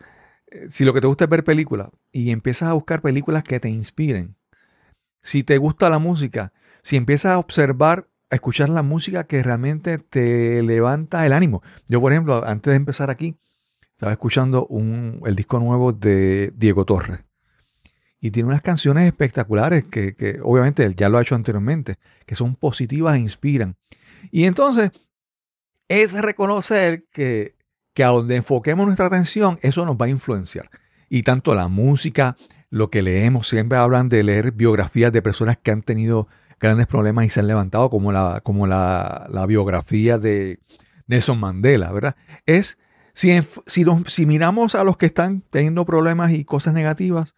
[0.48, 3.58] eh, si lo que te gusta es ver películas y empiezas a buscar películas que
[3.58, 4.36] te inspiren,
[5.22, 6.52] si te gusta la música,
[6.82, 11.62] si empiezas a observar, a escuchar la música que realmente te levanta el ánimo.
[11.88, 13.38] Yo, por ejemplo, antes de empezar aquí,
[13.92, 17.20] estaba escuchando un, el disco nuevo de Diego Torres.
[18.24, 22.34] Y tiene unas canciones espectaculares que, que obviamente él ya lo ha hecho anteriormente, que
[22.34, 23.76] son positivas e inspiran.
[24.30, 24.92] Y entonces
[25.88, 27.54] es reconocer que,
[27.92, 30.70] que a donde enfoquemos nuestra atención, eso nos va a influenciar.
[31.10, 32.38] Y tanto la música,
[32.70, 36.26] lo que leemos, siempre hablan de leer biografías de personas que han tenido
[36.58, 40.60] grandes problemas y se han levantado, como la, como la, la biografía de
[41.08, 42.16] Nelson Mandela, ¿verdad?
[42.46, 42.78] Es,
[43.12, 47.34] si, si, si miramos a los que están teniendo problemas y cosas negativas,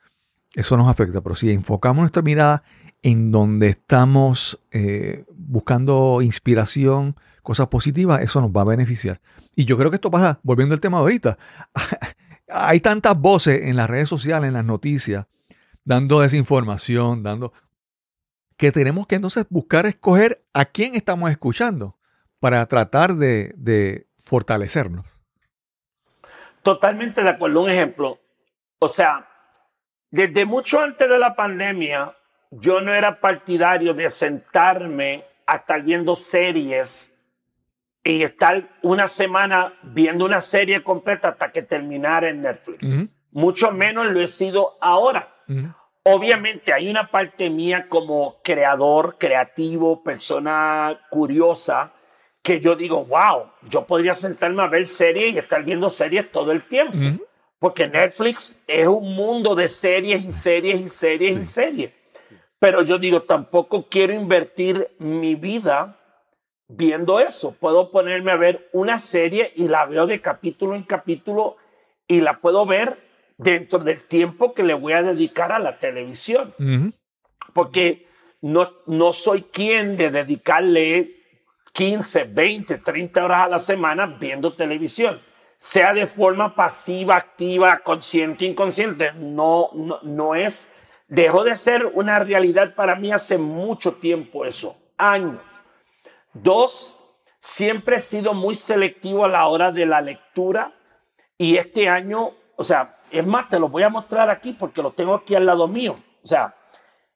[0.57, 2.63] eso nos afecta, pero si enfocamos nuestra mirada
[3.03, 9.21] en donde estamos eh, buscando inspiración, cosas positivas, eso nos va a beneficiar.
[9.55, 11.39] Y yo creo que esto pasa, volviendo al tema de ahorita,
[12.49, 15.27] hay tantas voces en las redes sociales, en las noticias,
[15.85, 17.53] dando desinformación, dando
[18.57, 21.99] que tenemos que entonces buscar escoger a quién estamos escuchando
[22.41, 25.07] para tratar de, de fortalecernos.
[26.63, 27.63] Totalmente de acuerdo.
[27.63, 28.19] Un ejemplo,
[28.79, 29.29] o sea,
[30.11, 32.15] desde mucho antes de la pandemia,
[32.51, 37.13] yo no era partidario de sentarme a estar viendo series
[38.05, 43.05] y estar una semana viendo una serie completa hasta que terminara en Netflix.
[43.33, 45.35] Mucho menos lo he sido ahora.
[46.05, 51.93] Obviamente hay una parte mía como creador, creativo, persona curiosa,
[52.43, 56.53] que yo digo, wow, yo podría sentarme a ver series y estar viendo series todo
[56.53, 56.97] el tiempo.
[57.59, 61.93] Porque Netflix es un mundo de series y series y series y series.
[62.59, 65.99] Pero yo digo, tampoco quiero invertir mi vida
[66.69, 67.55] viendo eso.
[67.59, 71.57] Puedo ponerme a ver una serie y la veo de capítulo en capítulo
[72.07, 72.99] y la puedo ver
[73.39, 76.55] dentro del tiempo que le voy a dedicar a la televisión.
[77.53, 78.07] Porque
[78.43, 81.17] no, no soy quien de dedicarle
[81.73, 85.21] 15, 20, 30 horas a la semana viendo televisión.
[85.59, 89.13] Sea de forma pasiva, activa, consciente, inconsciente.
[89.13, 90.73] No, no, no es.
[91.09, 94.77] Dejó de ser una realidad para mí hace mucho tiempo eso.
[94.99, 95.41] Años.
[96.33, 97.03] Dos,
[97.41, 100.75] siempre he sido muy selectivo a la hora de la lectura
[101.39, 104.93] y este año, o sea, es más, te lo voy a mostrar aquí porque lo
[104.93, 105.95] tengo aquí al lado mío.
[106.23, 106.55] O sea,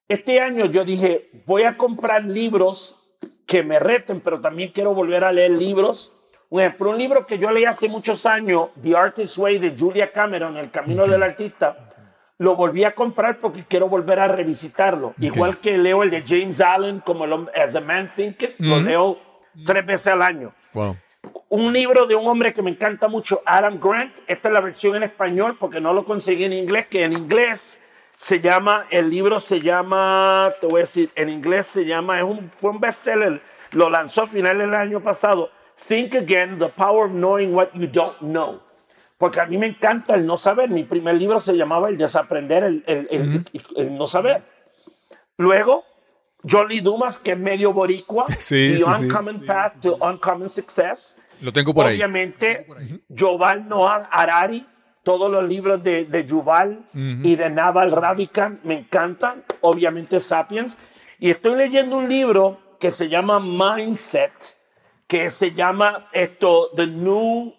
[0.09, 2.97] este año yo dije, voy a comprar libros
[3.47, 6.17] que me reten, pero también quiero volver a leer libros.
[6.51, 10.11] Un ejemplo, un libro que yo leí hace muchos años, The Artist's Way de Julia
[10.11, 11.91] Cameron, El Camino del Artista,
[12.39, 15.15] lo volví a comprar porque quiero volver a revisitarlo.
[15.21, 19.19] Igual que leo el de James Allen como el, As a Man Thinketh, lo leo
[19.65, 20.53] tres veces al año.
[21.51, 24.17] Un libro de un hombre que me encanta mucho, Adam Grant.
[24.27, 27.81] Esta es la versión en español porque no lo conseguí en inglés, que en inglés
[28.17, 32.25] se llama, el libro se llama, te voy a decir, en inglés se llama, es
[32.25, 33.41] un, fue un bestseller,
[33.73, 35.51] lo lanzó a finales del año pasado.
[35.87, 38.61] Think Again, The Power of Knowing What You Don't Know
[39.21, 40.71] porque a mí me encanta el no saber.
[40.71, 43.45] Mi primer libro se llamaba El desaprender, el, el,
[43.77, 44.43] el, no saber.
[45.37, 45.85] Luego,
[46.51, 51.21] John Lee Dumas, que es medio boricua, sí, The Uncommon Path to Uncommon Success.
[51.43, 52.65] Lo tengo por Obviamente, ahí.
[52.67, 54.67] Obviamente, Yuval Noah Harari,
[55.03, 59.45] todos los libros de, de Yuval y de Naval Ravikant me encantan.
[59.61, 60.79] Obviamente, Sapiens.
[61.19, 64.33] Y estoy leyendo un libro que se llama Mindset,
[65.11, 67.53] que se llama esto, The New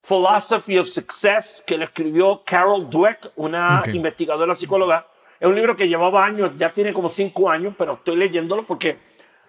[0.00, 5.06] Philosophy of Success, que le escribió Carol Dweck, una investigadora psicóloga.
[5.38, 8.96] Es un libro que llevaba años, ya tiene como cinco años, pero estoy leyéndolo porque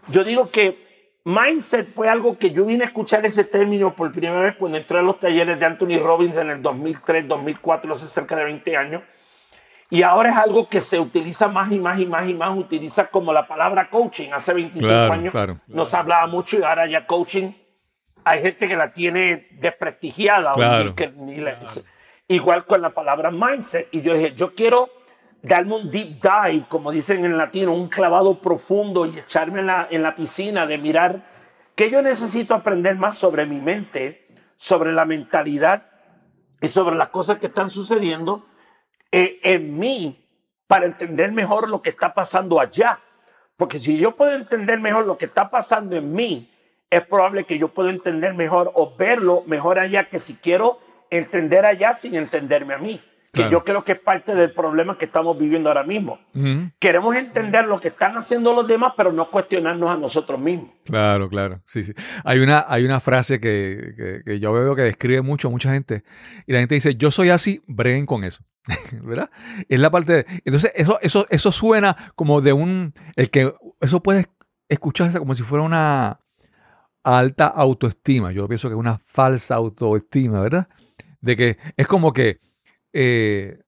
[0.10, 4.42] yo digo que mindset fue algo que yo vine a escuchar ese término por primera
[4.42, 8.36] vez cuando entré a los talleres de Anthony Robbins en el 2003, 2004, hace cerca
[8.36, 9.02] de 20 años.
[9.92, 13.08] Y ahora es algo que se utiliza más y más y más y más, utiliza
[13.08, 14.30] como la palabra coaching.
[14.32, 15.34] Hace 25 años
[15.68, 17.52] nos hablaba mucho y ahora ya coaching
[18.24, 20.54] hay gente que la tiene desprestigiada.
[22.28, 23.88] igual con la palabra mindset.
[23.92, 24.90] Y yo dije, yo quiero
[25.42, 29.88] darme un deep dive, como dicen en latino, un clavado profundo y echarme en la,
[29.90, 31.24] en la piscina de mirar
[31.76, 34.28] que yo necesito aprender más sobre mi mente,
[34.58, 35.88] sobre la mentalidad
[36.62, 38.46] y sobre las cosas que están sucediendo
[39.12, 40.26] eh, en mí
[40.68, 43.00] para entender mejor lo que está pasando allá.
[43.58, 46.50] Porque si yo puedo entender mejor lo que está pasando en mí,
[46.90, 50.80] es probable que yo pueda entender mejor o verlo mejor allá que si quiero
[51.10, 53.02] entender allá sin entenderme a mí.
[53.32, 56.20] Que yo creo que es parte del problema que estamos viviendo ahora mismo.
[56.80, 60.72] Queremos entender lo que están haciendo los demás, pero no cuestionarnos a nosotros mismos.
[60.86, 61.62] Claro, claro.
[61.66, 61.94] Sí, sí.
[62.24, 66.04] Hay una, hay una frase que, que, yo veo que describe mucho a mucha gente.
[66.48, 68.44] Y la gente dice, yo soy así, breguen con eso.
[69.04, 69.30] ¿Verdad?
[69.68, 70.26] Es la parte de...
[70.46, 72.94] Entonces, eso, eso, eso suena como de un...
[73.16, 73.54] El que...
[73.80, 74.28] Eso puede
[74.70, 76.20] escucharse como si fuera una
[77.04, 78.32] alta autoestima.
[78.32, 80.68] Yo pienso que es una falsa autoestima, ¿verdad?
[81.22, 82.40] De que es como que
[82.94, 83.60] eh,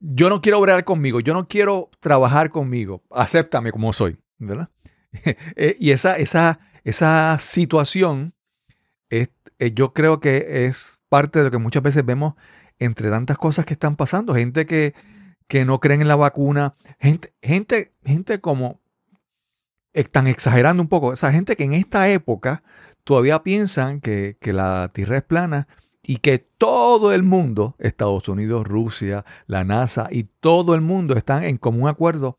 [0.00, 4.68] yo no quiero obrar conmigo, yo no quiero trabajar conmigo, acéptame como soy, ¿verdad?
[5.56, 8.34] Eh, y esa, esa, esa situación
[9.08, 12.34] es, eh, yo creo que es parte de lo que muchas veces vemos
[12.78, 14.34] entre tantas cosas que están pasando.
[14.34, 14.94] Gente que,
[15.48, 18.82] que no creen en la vacuna, gente, gente, gente como
[19.94, 21.14] están exagerando un poco.
[21.14, 22.62] Esa gente que en esta época
[23.04, 25.68] todavía piensan que, que la Tierra es plana
[26.06, 31.42] y que todo el mundo, Estados Unidos, Rusia, la NASA y todo el mundo están
[31.42, 32.38] en común acuerdo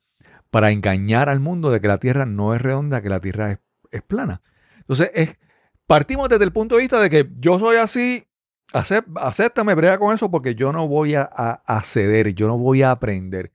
[0.50, 3.60] para engañar al mundo de que la Tierra no es redonda, que la Tierra
[3.92, 4.42] es, plana.
[4.78, 5.38] Entonces, es,
[5.86, 8.26] partimos desde el punto de vista de que yo soy así,
[8.72, 12.92] acéptame, brega con eso porque yo no voy a, a, ceder, yo no voy a
[12.92, 13.52] aprender.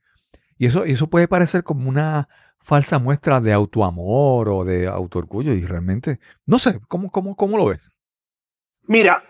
[0.59, 5.65] Y eso, eso puede parecer como una falsa muestra de autoamor o de autoorgullo y
[5.65, 7.91] realmente, no sé, ¿cómo, cómo, cómo lo ves?
[8.85, 9.23] Mira,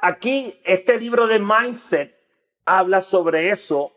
[0.00, 2.14] aquí este libro de Mindset
[2.64, 3.92] habla sobre eso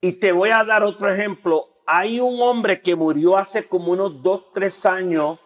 [0.00, 1.68] y te voy a dar otro ejemplo.
[1.86, 5.38] Hay un hombre que murió hace como unos dos, tres años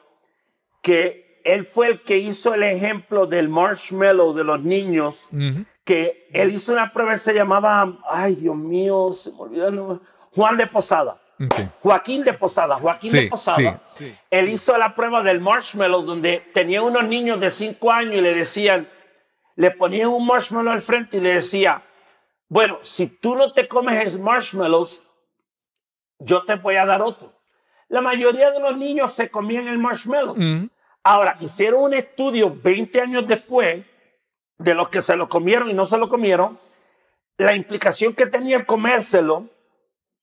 [0.82, 5.28] que él fue el que hizo el ejemplo del marshmallow de los niños,
[5.84, 10.00] que él hizo una prueba, se llamaba, ay Dios mío, se me olvidó,
[10.34, 11.20] Juan de Posada.
[11.80, 13.82] Joaquín de Posada, Joaquín de Posada.
[14.30, 18.34] Él hizo la prueba del marshmallow donde tenía unos niños de cinco años y le
[18.34, 18.88] decían,
[19.56, 21.82] le ponían un marshmallow al frente y le decía,
[22.48, 25.02] bueno, si tú no te comes marshmallows,
[26.18, 27.32] yo te voy a dar otro.
[27.88, 30.36] La mayoría de los niños se comían el marshmallow.
[31.02, 33.84] Ahora, hicieron un estudio 20 años después
[34.58, 36.58] de los que se lo comieron y no se lo comieron,
[37.36, 39.48] la implicación que tenía el comérselo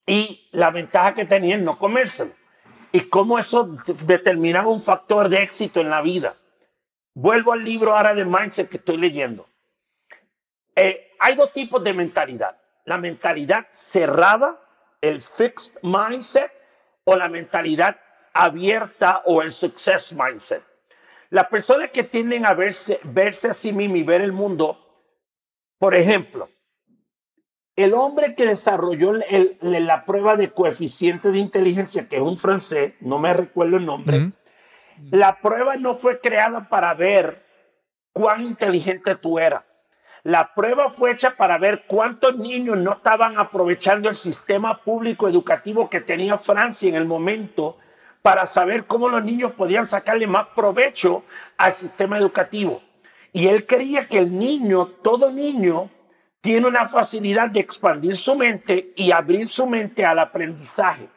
[0.06, 2.32] y la ventaja que tenía el no comérselo.
[2.92, 6.36] Y cómo eso determinaba un factor de éxito en la vida.
[7.14, 9.48] Vuelvo al libro ahora de Mindset que estoy leyendo.
[10.76, 12.58] Eh, hay dos tipos de mentalidad.
[12.86, 14.60] La mentalidad cerrada,
[15.02, 16.52] el fixed mindset,
[17.04, 18.00] o la mentalidad
[18.34, 20.64] abierta o el success mindset.
[21.30, 24.78] Las personas que tienden a verse, verse a sí mismos y ver el mundo,
[25.78, 26.50] por ejemplo,
[27.76, 33.18] el hombre que desarrolló la prueba de coeficiente de inteligencia, que es un francés, no
[33.18, 34.32] me recuerdo el nombre,
[35.10, 37.44] la prueba no fue creada para ver
[38.14, 39.64] cuán inteligente tú eras.
[40.24, 45.90] La prueba fue hecha para ver cuántos niños no estaban aprovechando el sistema público educativo
[45.90, 47.78] que tenía Francia en el momento
[48.22, 51.24] para saber cómo los niños podían sacarle más provecho
[51.58, 52.84] al sistema educativo.
[53.34, 55.90] Y él creía que el niño, todo niño,
[56.40, 61.08] tiene una facilidad de expandir su mente y abrir su mente al aprendizaje.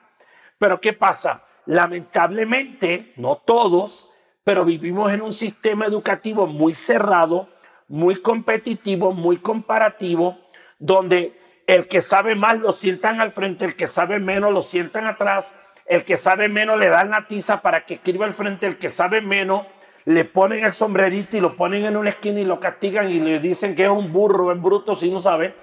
[0.57, 1.44] Pero ¿qué pasa?
[1.67, 4.11] Lamentablemente, no todos,
[4.45, 7.49] pero vivimos en un sistema educativo muy cerrado,
[7.89, 10.39] muy competitivo, muy comparativo,
[10.79, 15.07] donde el que sabe más lo sientan al frente, el que sabe menos lo sientan
[15.07, 18.79] atrás, el que sabe menos le dan la tiza para que escriba al frente, el
[18.79, 19.67] que sabe menos
[20.05, 23.41] le ponen el sombrerito y lo ponen en una esquina y lo castigan y le
[23.41, 25.55] dicen que es un burro, es bruto si no sabe.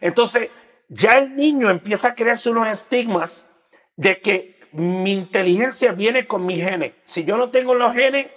[0.00, 0.50] Entonces,
[0.88, 3.52] ya el niño empieza a crearse unos estigmas
[3.96, 6.92] de que mi inteligencia viene con mis genes.
[7.04, 8.28] Si yo no tengo los genes,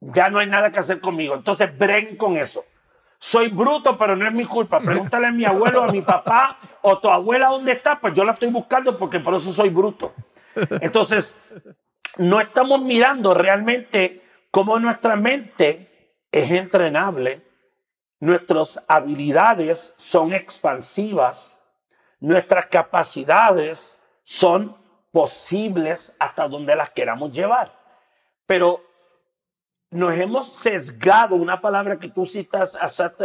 [0.00, 1.34] ya no hay nada que hacer conmigo.
[1.34, 2.64] Entonces, bren con eso.
[3.18, 4.80] Soy bruto, pero no es mi culpa.
[4.80, 7.98] Pregúntale a mi abuelo, a mi papá o tu abuela dónde está.
[7.98, 10.14] Pues yo la estoy buscando porque por eso soy bruto.
[10.80, 11.40] Entonces,
[12.16, 17.42] no estamos mirando realmente cómo nuestra mente es entrenable,
[18.20, 21.62] nuestras habilidades son expansivas,
[22.20, 24.76] nuestras capacidades son
[25.16, 27.72] posibles hasta donde las queramos llevar.
[28.44, 28.84] Pero
[29.90, 32.78] nos hemos sesgado, una palabra que tú citas,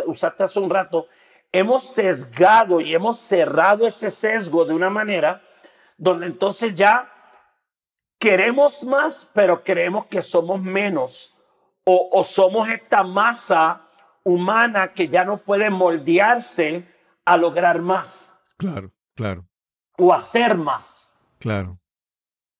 [0.06, 1.10] usaste hace un rato,
[1.52, 5.42] hemos sesgado y hemos cerrado ese sesgo de una manera
[5.98, 7.12] donde entonces ya
[8.18, 11.36] queremos más, pero creemos que somos menos.
[11.84, 13.82] O, o, somos esta masa
[14.24, 16.88] humana que ya no puede moldearse
[17.26, 18.39] a lograr más.
[18.56, 19.44] Claro, claro.
[19.98, 21.11] O hacer más.
[21.42, 21.80] Claro.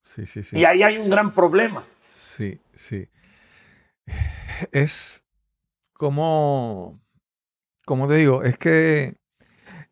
[0.01, 0.57] Sí, sí, sí.
[0.57, 1.86] Y ahí hay un gran problema.
[2.05, 3.07] Sí, sí.
[4.71, 5.23] Es
[5.93, 6.99] como,
[7.86, 9.15] como te digo, es que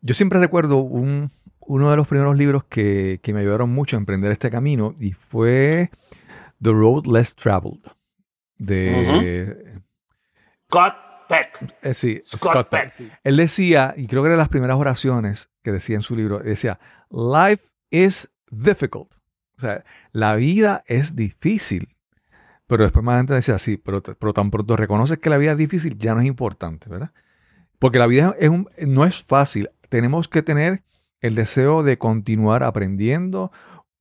[0.01, 3.99] yo siempre recuerdo un, uno de los primeros libros que, que, me ayudaron mucho a
[3.99, 5.91] emprender este camino y fue
[6.61, 7.81] The Road Less Traveled
[8.57, 9.81] de
[10.67, 11.75] Scott Peck.
[11.83, 12.93] Eh, sí, Scott, Peck.
[13.23, 16.79] Él decía, y creo que eran las primeras oraciones que decía en su libro, decía,
[17.11, 19.13] Life is difficult.
[19.57, 21.89] O sea, la vida es difícil.
[22.67, 25.57] Pero después más adelante decía, sí, pero, pero tan pronto reconoces que la vida es
[25.57, 27.11] difícil, ya no es importante, ¿verdad?
[27.79, 29.69] Porque la vida es un- no es fácil.
[29.89, 30.83] Tenemos que tener
[31.19, 33.51] el deseo de continuar aprendiendo,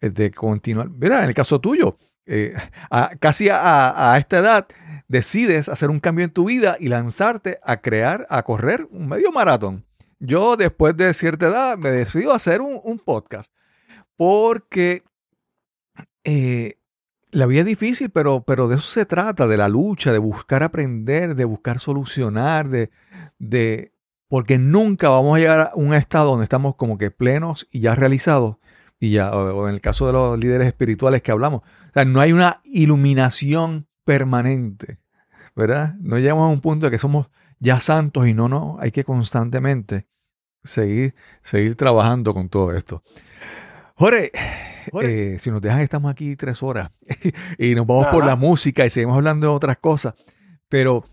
[0.01, 0.91] eh, de continuar.
[0.91, 2.55] Mira, en el caso tuyo, eh,
[2.91, 4.67] a- casi a, a esta edad
[5.09, 9.33] decides hacer un cambio en tu vida y lanzarte a crear, a correr un medio
[9.33, 9.87] maratón.
[10.19, 13.51] Yo después de cierta edad me decido hacer un podcast
[14.19, 15.05] porque
[16.25, 16.77] eh,
[17.31, 20.65] la vida es difícil, pero, pero de eso se trata, de la lucha, de buscar
[20.65, 23.93] aprender, de buscar solucionar, de,
[24.29, 27.95] porque nunca vamos a llegar a un estado donde estamos como que plenos y ya
[27.95, 28.57] realizados,
[28.99, 32.05] y ya, o, o en el caso de los líderes espirituales que hablamos, o sea,
[32.05, 34.99] no hay una iluminación permanente,
[35.55, 35.95] ¿verdad?
[36.01, 37.29] No llegamos a un punto de que somos
[37.61, 40.09] ya santos y no, no, hay que constantemente
[40.65, 43.05] seguir, seguir trabajando con todo esto.
[43.99, 44.31] Jorge,
[44.93, 45.35] Jorge.
[45.35, 46.93] eh, si nos dejan, estamos aquí tres horas
[47.59, 50.15] y nos vamos por la música y seguimos hablando de otras cosas.
[50.69, 51.05] Pero,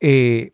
[0.00, 0.52] eh,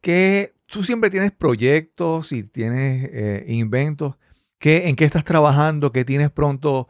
[0.00, 4.14] ¿qué, tú siempre tienes proyectos y tienes eh, inventos.
[4.58, 5.90] ¿Qué, ¿En qué estás trabajando?
[5.90, 6.88] ¿Qué tienes pronto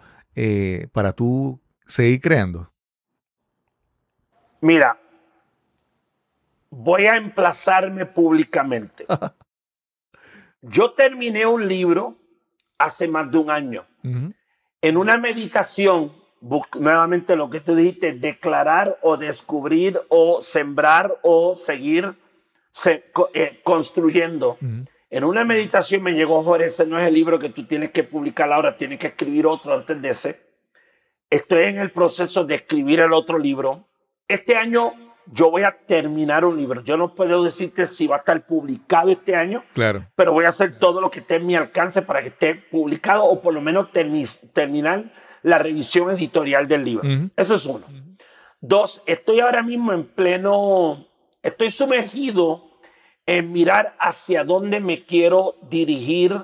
[0.93, 2.71] para tú seguir creando?
[4.61, 5.01] Mira,
[6.69, 9.07] voy a emplazarme públicamente.
[10.61, 12.19] Yo terminé un libro
[12.79, 13.85] hace más de un año.
[14.83, 16.13] En una meditación,
[16.79, 22.15] nuevamente lo que tú dijiste, declarar o descubrir o sembrar o seguir
[22.71, 23.05] se-
[23.35, 24.59] eh, construyendo.
[25.09, 28.03] En una meditación me llegó, Jorge, ese no es el libro que tú tienes que
[28.05, 30.41] publicar ahora, tienes que escribir otro antes de ese.
[31.31, 33.87] Estoy en el proceso de escribir el otro libro.
[34.29, 34.93] Este año
[35.33, 36.83] yo voy a terminar un libro.
[36.83, 40.07] Yo no puedo decirte si va a estar publicado este año, Claro.
[40.15, 43.25] pero voy a hacer todo lo que esté en mi alcance para que esté publicado
[43.25, 45.13] o por lo menos termi- terminar
[45.43, 47.09] la revisión editorial del libro.
[47.09, 47.31] Ujú.
[47.37, 47.87] Eso es uno.
[48.61, 51.07] Dos, estoy ahora mismo en pleno,
[51.43, 52.65] estoy sumergido
[53.27, 56.35] en mirar hacia dónde me quiero dirigir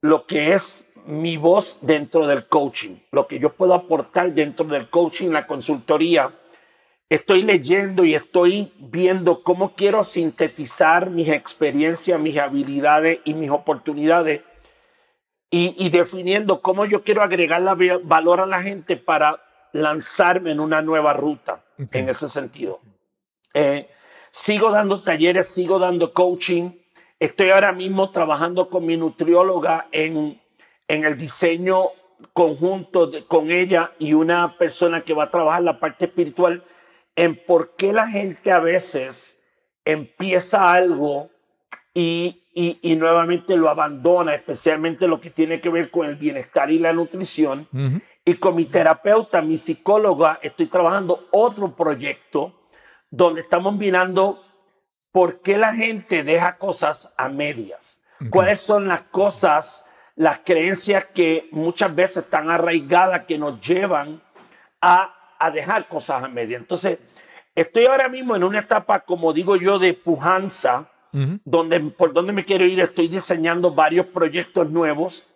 [0.00, 4.88] lo que es mi voz dentro del coaching, lo que yo puedo aportar dentro del
[4.88, 6.30] coaching, la consultoría.
[7.10, 14.42] Estoy leyendo y estoy viendo cómo quiero sintetizar mis experiencias, mis habilidades y mis oportunidades
[15.50, 19.40] y, y definiendo cómo yo quiero agregar la valor a la gente para
[19.72, 21.94] lanzarme en una nueva ruta Ok.
[21.94, 22.80] en ese sentido.
[23.52, 23.88] Eh,
[24.30, 26.70] sigo dando talleres, sigo dando coaching.
[27.20, 30.40] Estoy ahora mismo trabajando con mi nutrióloga en,
[30.88, 31.90] en el diseño
[32.32, 36.64] conjunto de- con ella y una persona que va a trabajar la parte espiritual
[37.16, 39.42] en por qué la gente a veces
[39.84, 41.30] empieza algo
[41.92, 46.70] y, y, y nuevamente lo abandona, especialmente lo que tiene que ver con el bienestar
[46.70, 47.68] y la nutrición.
[48.24, 52.68] Y con mi terapeuta, mi psicóloga, estoy trabajando otro proyecto
[53.10, 54.42] donde estamos mirando
[55.12, 58.02] por qué la gente deja cosas a medias.
[58.30, 64.22] ¿Cuáles son las cosas, las creencias que muchas veces están arraigadas que nos llevan
[64.80, 66.60] a, a dejar cosas a medias?
[66.60, 66.98] Entonces,
[67.54, 71.38] estoy ahora mismo en una etapa, como digo yo, de pujanza, Ujú.
[71.44, 75.30] donde, por donde me quiero ir, estoy diseñando varios proyectos nuevos.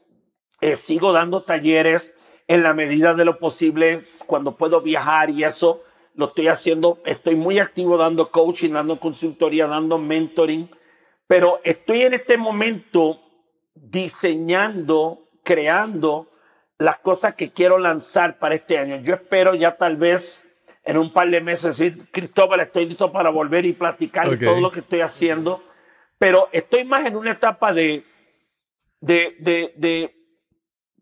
[0.61, 2.18] Eh, sigo dando talleres
[2.49, 5.82] en la medida de lo posible cuando puedo viajar y eso
[6.14, 6.99] lo estoy haciendo.
[7.05, 10.68] Estoy muy activo dando coaching, dando consultoría, dando mentoring,
[11.28, 13.20] pero estoy en este momento
[13.74, 16.28] diseñando, creando
[16.79, 18.97] las cosas que quiero lanzar para este año.
[19.03, 20.45] Yo espero ya tal vez
[20.85, 24.37] en un par de meses decir, Cristóbal, estoy listo para volver y platicar Ok.
[24.37, 25.62] de todo lo que estoy haciendo,
[26.18, 28.05] pero estoy más en una etapa de,
[29.01, 30.14] de, de, de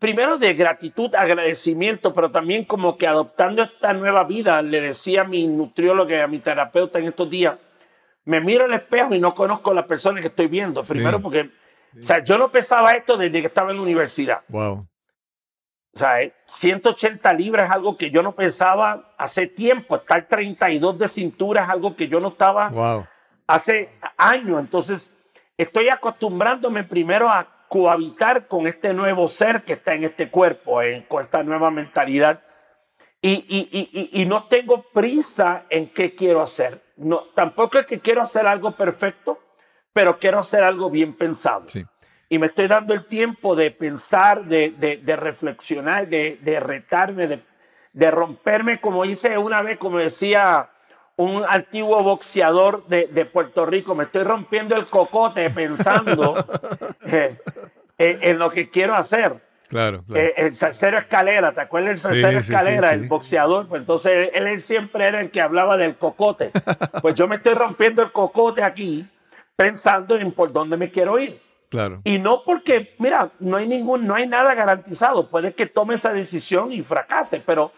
[0.01, 5.25] primero de gratitud, agradecimiento, pero también como que adoptando esta nueva vida, le decía a
[5.25, 7.57] mi nutrióloga y a mi terapeuta en estos días,
[8.25, 10.83] me miro al espejo y no conozco a la persona que estoy viendo.
[10.83, 10.95] Sí.
[10.95, 11.51] Primero porque,
[12.01, 14.41] o sea, yo no pensaba esto desde que estaba en la universidad.
[14.49, 14.89] Wow.
[15.97, 19.97] O sea, eh, 180 libras es algo que yo no pensaba hace tiempo.
[19.97, 23.07] Estar 32 de cintura es algo que yo no estaba Wow.
[23.47, 23.89] hace
[24.19, 24.61] años.
[24.61, 25.19] Entonces,
[25.57, 31.03] estoy acostumbrándome primero a cohabitar con este nuevo ser que está en este cuerpo, en-
[31.05, 32.43] con esta nueva mentalidad.
[33.23, 36.83] Y, y- y- y- y no tengo prisa en qué quiero hacer.
[36.99, 39.39] No, tampoco es que quiero hacer algo perfecto,
[39.95, 41.71] pero quiero hacer algo bien pensado.
[41.71, 41.83] Sí.
[42.29, 47.27] Y me estoy dando el tiempo de pensar, de, de- de reflexionar, de, de retarme,
[47.29, 47.41] de,
[47.93, 50.69] de romperme, como hice una vez, como decía
[51.17, 56.35] un antiguo boxeador de, de Puerto Rico, me estoy rompiendo el cocote pensando
[57.07, 57.39] eh,
[57.97, 59.35] en, en lo que quiero hacer.
[59.69, 60.03] Claro.
[60.07, 60.23] claro.
[60.23, 62.95] Eh, el salsero escalera, ¿te acuerdas del salsero sí, sí, escalera, sí.
[62.97, 63.67] el boxeador?
[63.67, 66.51] Pues entonces él, él siempre era el que hablaba del cocote.
[67.03, 69.09] Pues yo me estoy rompiendo el cocote aquí
[69.57, 71.41] pensando en por dónde me quiero ir.
[71.69, 72.01] Claro.
[72.05, 75.29] Y no porque, mira, no hay ningún, no hay nada garantizado.
[75.29, 77.73] Puede que tome esa decisión y fracase, pero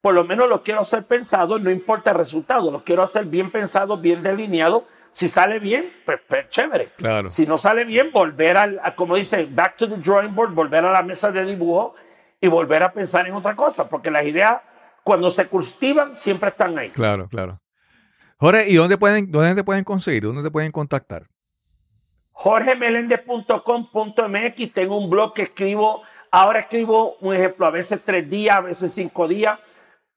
[0.00, 3.50] por lo menos lo quiero hacer pensado, no importa el resultado, lo quiero hacer bien
[3.50, 4.84] pensado, bien delineado.
[5.10, 6.90] Si sale bien, pues, pues chévere.
[6.96, 7.28] Claro.
[7.28, 10.84] Si no sale bien, volver al, a, como dice, back to the drawing board, volver
[10.84, 11.94] a la mesa de dibujo
[12.40, 14.60] y volver a pensar en otra cosa, porque las ideas,
[15.02, 16.90] cuando se cultivan, siempre están ahí.
[16.90, 17.60] Claro, claro.
[18.36, 20.22] Jorge, ¿y dónde pueden, dónde te pueden conseguir?
[20.22, 21.26] ¿Dónde te pueden contactar?
[22.38, 28.60] jorgemelendez.com.mx, tengo un blog que escribo, ahora escribo un ejemplo, a veces tres días, a
[28.60, 29.58] veces cinco días,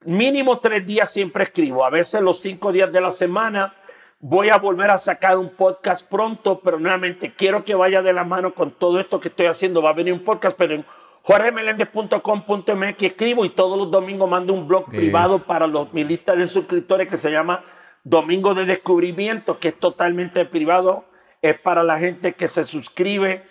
[0.05, 3.73] mínimo tres días siempre escribo, a veces los cinco días de la semana.
[4.19, 8.23] Voy a volver a sacar un podcast pronto, pero nuevamente quiero que vaya de la
[8.23, 9.81] mano con todo esto que estoy haciendo.
[9.81, 10.85] Va a venir un podcast, pero en
[11.23, 16.45] jorgemelendez.com.mx escribo y todos los domingos mando un blog privado para los, mi lista de
[16.45, 17.63] suscriptores que se llama
[18.03, 21.05] Domingo de Descubrimiento, que es totalmente privado
[21.41, 23.43] es para la gente que se suscribe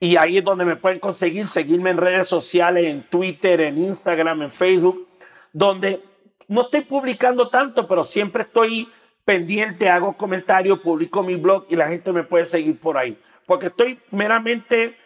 [0.00, 4.42] y ahí es donde me pueden conseguir, seguirme en redes sociales, en Twitter, en Instagram,
[4.42, 5.08] en Facebook,
[5.52, 6.02] donde
[6.48, 8.88] no estoy publicando tanto, pero siempre estoy
[9.24, 13.68] pendiente, hago comentarios, publico mi blog y la gente me puede seguir por ahí, porque
[13.68, 14.96] estoy meramente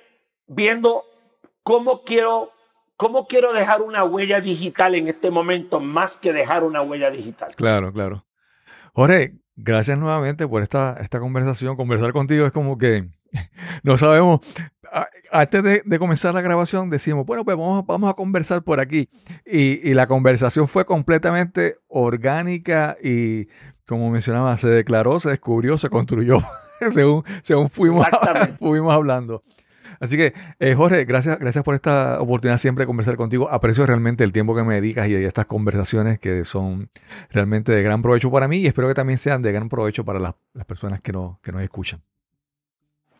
[0.47, 1.05] viendo
[1.62, 2.53] cómo quiero
[2.97, 7.55] cómo quiero dejar una huella digital en este momento más que dejar una huella digital.
[7.55, 8.26] Claro, claro.
[8.93, 11.77] Jorge, gracias nuevamente por esta, esta conversación.
[11.77, 13.09] Conversar contigo es como que
[13.83, 14.41] no sabemos.
[15.31, 19.11] Antes de, comenzar la grabación decimos, bueno, pues vamos, vamos a conversar por aquí.
[19.45, 23.49] Y, la conversación fue completamente orgánica y,
[23.87, 26.39] como mencionaba, se declaró, se descubrió, se construyó
[26.93, 28.07] según, según fuimos,
[28.59, 29.43] fuimos hablando.
[30.01, 33.49] Así que, eh, Jorge, gracias, gracias por esta oportunidad siempre de conversar contigo.
[33.51, 36.90] Aprecio realmente el tiempo que me dedicas y estas conversaciones que son
[37.30, 40.18] realmente de gran provecho para mí y espero que también sean de gran provecho para
[40.18, 40.34] las,
[40.66, 42.01] personas que, no, que nos escuchan.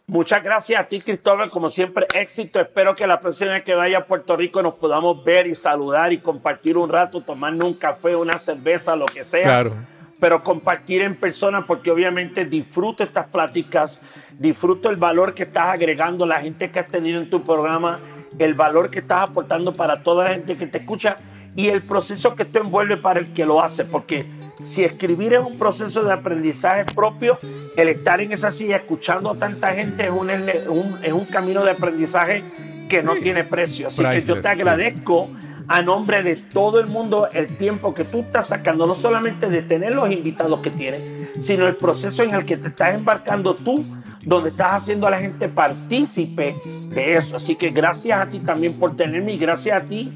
[0.07, 1.51] Muchas gracias a ti, Cristóbal.
[1.51, 2.59] Como siempre, éxito.
[2.61, 6.13] Espero que la próxima vez que vaya a Puerto Rico nos podamos ver y saludar
[6.15, 9.43] y compartir un rato, tomarnos un café, una cerveza, lo que sea.
[9.43, 9.75] Claro
[10.21, 14.01] pero compartir en persona porque obviamente disfruto estas pláticas,
[14.39, 17.99] disfruto el valor que estás agregando, la gente que has tenido en tu programa,
[18.39, 21.19] el valor que estás aportando para toda la gente que te escucha
[21.57, 24.27] y el proceso que te envuelve para el que lo hace, porque
[24.61, 27.39] si escribir es un proceso de aprendizaje propio,
[27.77, 31.73] el estar en esa silla escuchando a tanta gente es un, es un camino de
[31.73, 32.45] aprendizaje
[32.89, 33.89] que no tiene precio.
[33.89, 35.29] Así que yo te agradezco
[35.69, 39.63] a nombre de todo el mundo el tiempo que tú estás sacando, no solamente de
[39.63, 43.85] tener los invitados que tienes, sino el proceso en el que te estás embarcando tú,
[44.23, 46.57] donde estás haciendo a la gente partícipe
[46.89, 47.37] de eso.
[47.37, 50.13] Así que gracias a ti también por tenerme y gracias a ti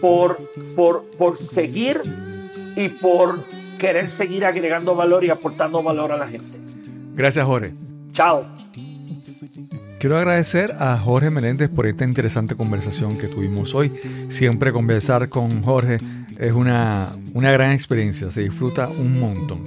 [0.00, 0.38] por,
[0.76, 2.00] por, por seguir
[2.76, 3.44] y por
[3.78, 6.60] querer seguir agregando valor y aportando valor a la gente.
[7.14, 7.72] Gracias, Jorge.
[8.12, 8.44] Chao.
[10.04, 13.90] Quiero agradecer a Jorge Meléndez por esta interesante conversación que tuvimos hoy.
[14.28, 15.96] Siempre conversar con Jorge
[16.38, 19.64] es una, una gran experiencia, se disfruta un montón.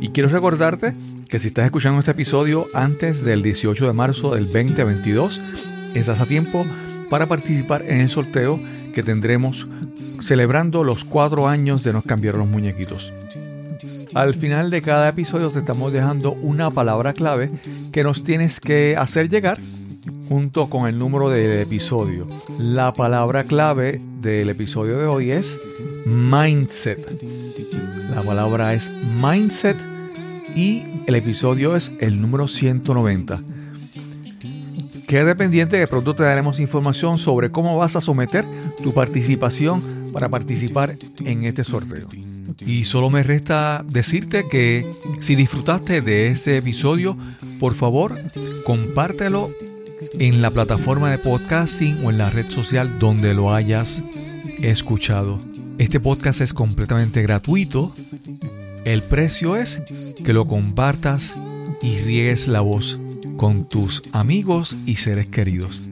[0.00, 0.94] Y quiero recordarte
[1.28, 5.40] que si estás escuchando este episodio antes del 18 de marzo del 2022,
[5.94, 6.66] estás a tiempo
[7.08, 8.60] para participar en el sorteo
[8.92, 9.68] que tendremos
[10.20, 13.12] celebrando los cuatro años de Nos cambiaron los muñequitos.
[14.14, 17.48] Al final de cada episodio te estamos dejando una palabra clave
[17.92, 19.58] que nos tienes que hacer llegar
[20.28, 22.26] junto con el número del episodio.
[22.58, 25.58] La palabra clave del episodio de hoy es
[26.04, 27.08] mindset.
[28.10, 29.78] La palabra es mindset
[30.54, 33.40] y el episodio es el número 190.
[35.08, 38.44] Queda pendiente que pronto te daremos información sobre cómo vas a someter
[38.82, 39.80] tu participación
[40.12, 42.08] para participar en este sorteo.
[42.60, 47.16] Y solo me resta decirte que si disfrutaste de este episodio,
[47.60, 48.18] por favor,
[48.64, 49.48] compártelo
[50.18, 54.04] en la plataforma de podcasting o en la red social donde lo hayas
[54.60, 55.38] escuchado.
[55.78, 57.92] Este podcast es completamente gratuito.
[58.84, 59.80] El precio es
[60.24, 61.34] que lo compartas
[61.82, 63.00] y riegues la voz
[63.36, 65.91] con tus amigos y seres queridos.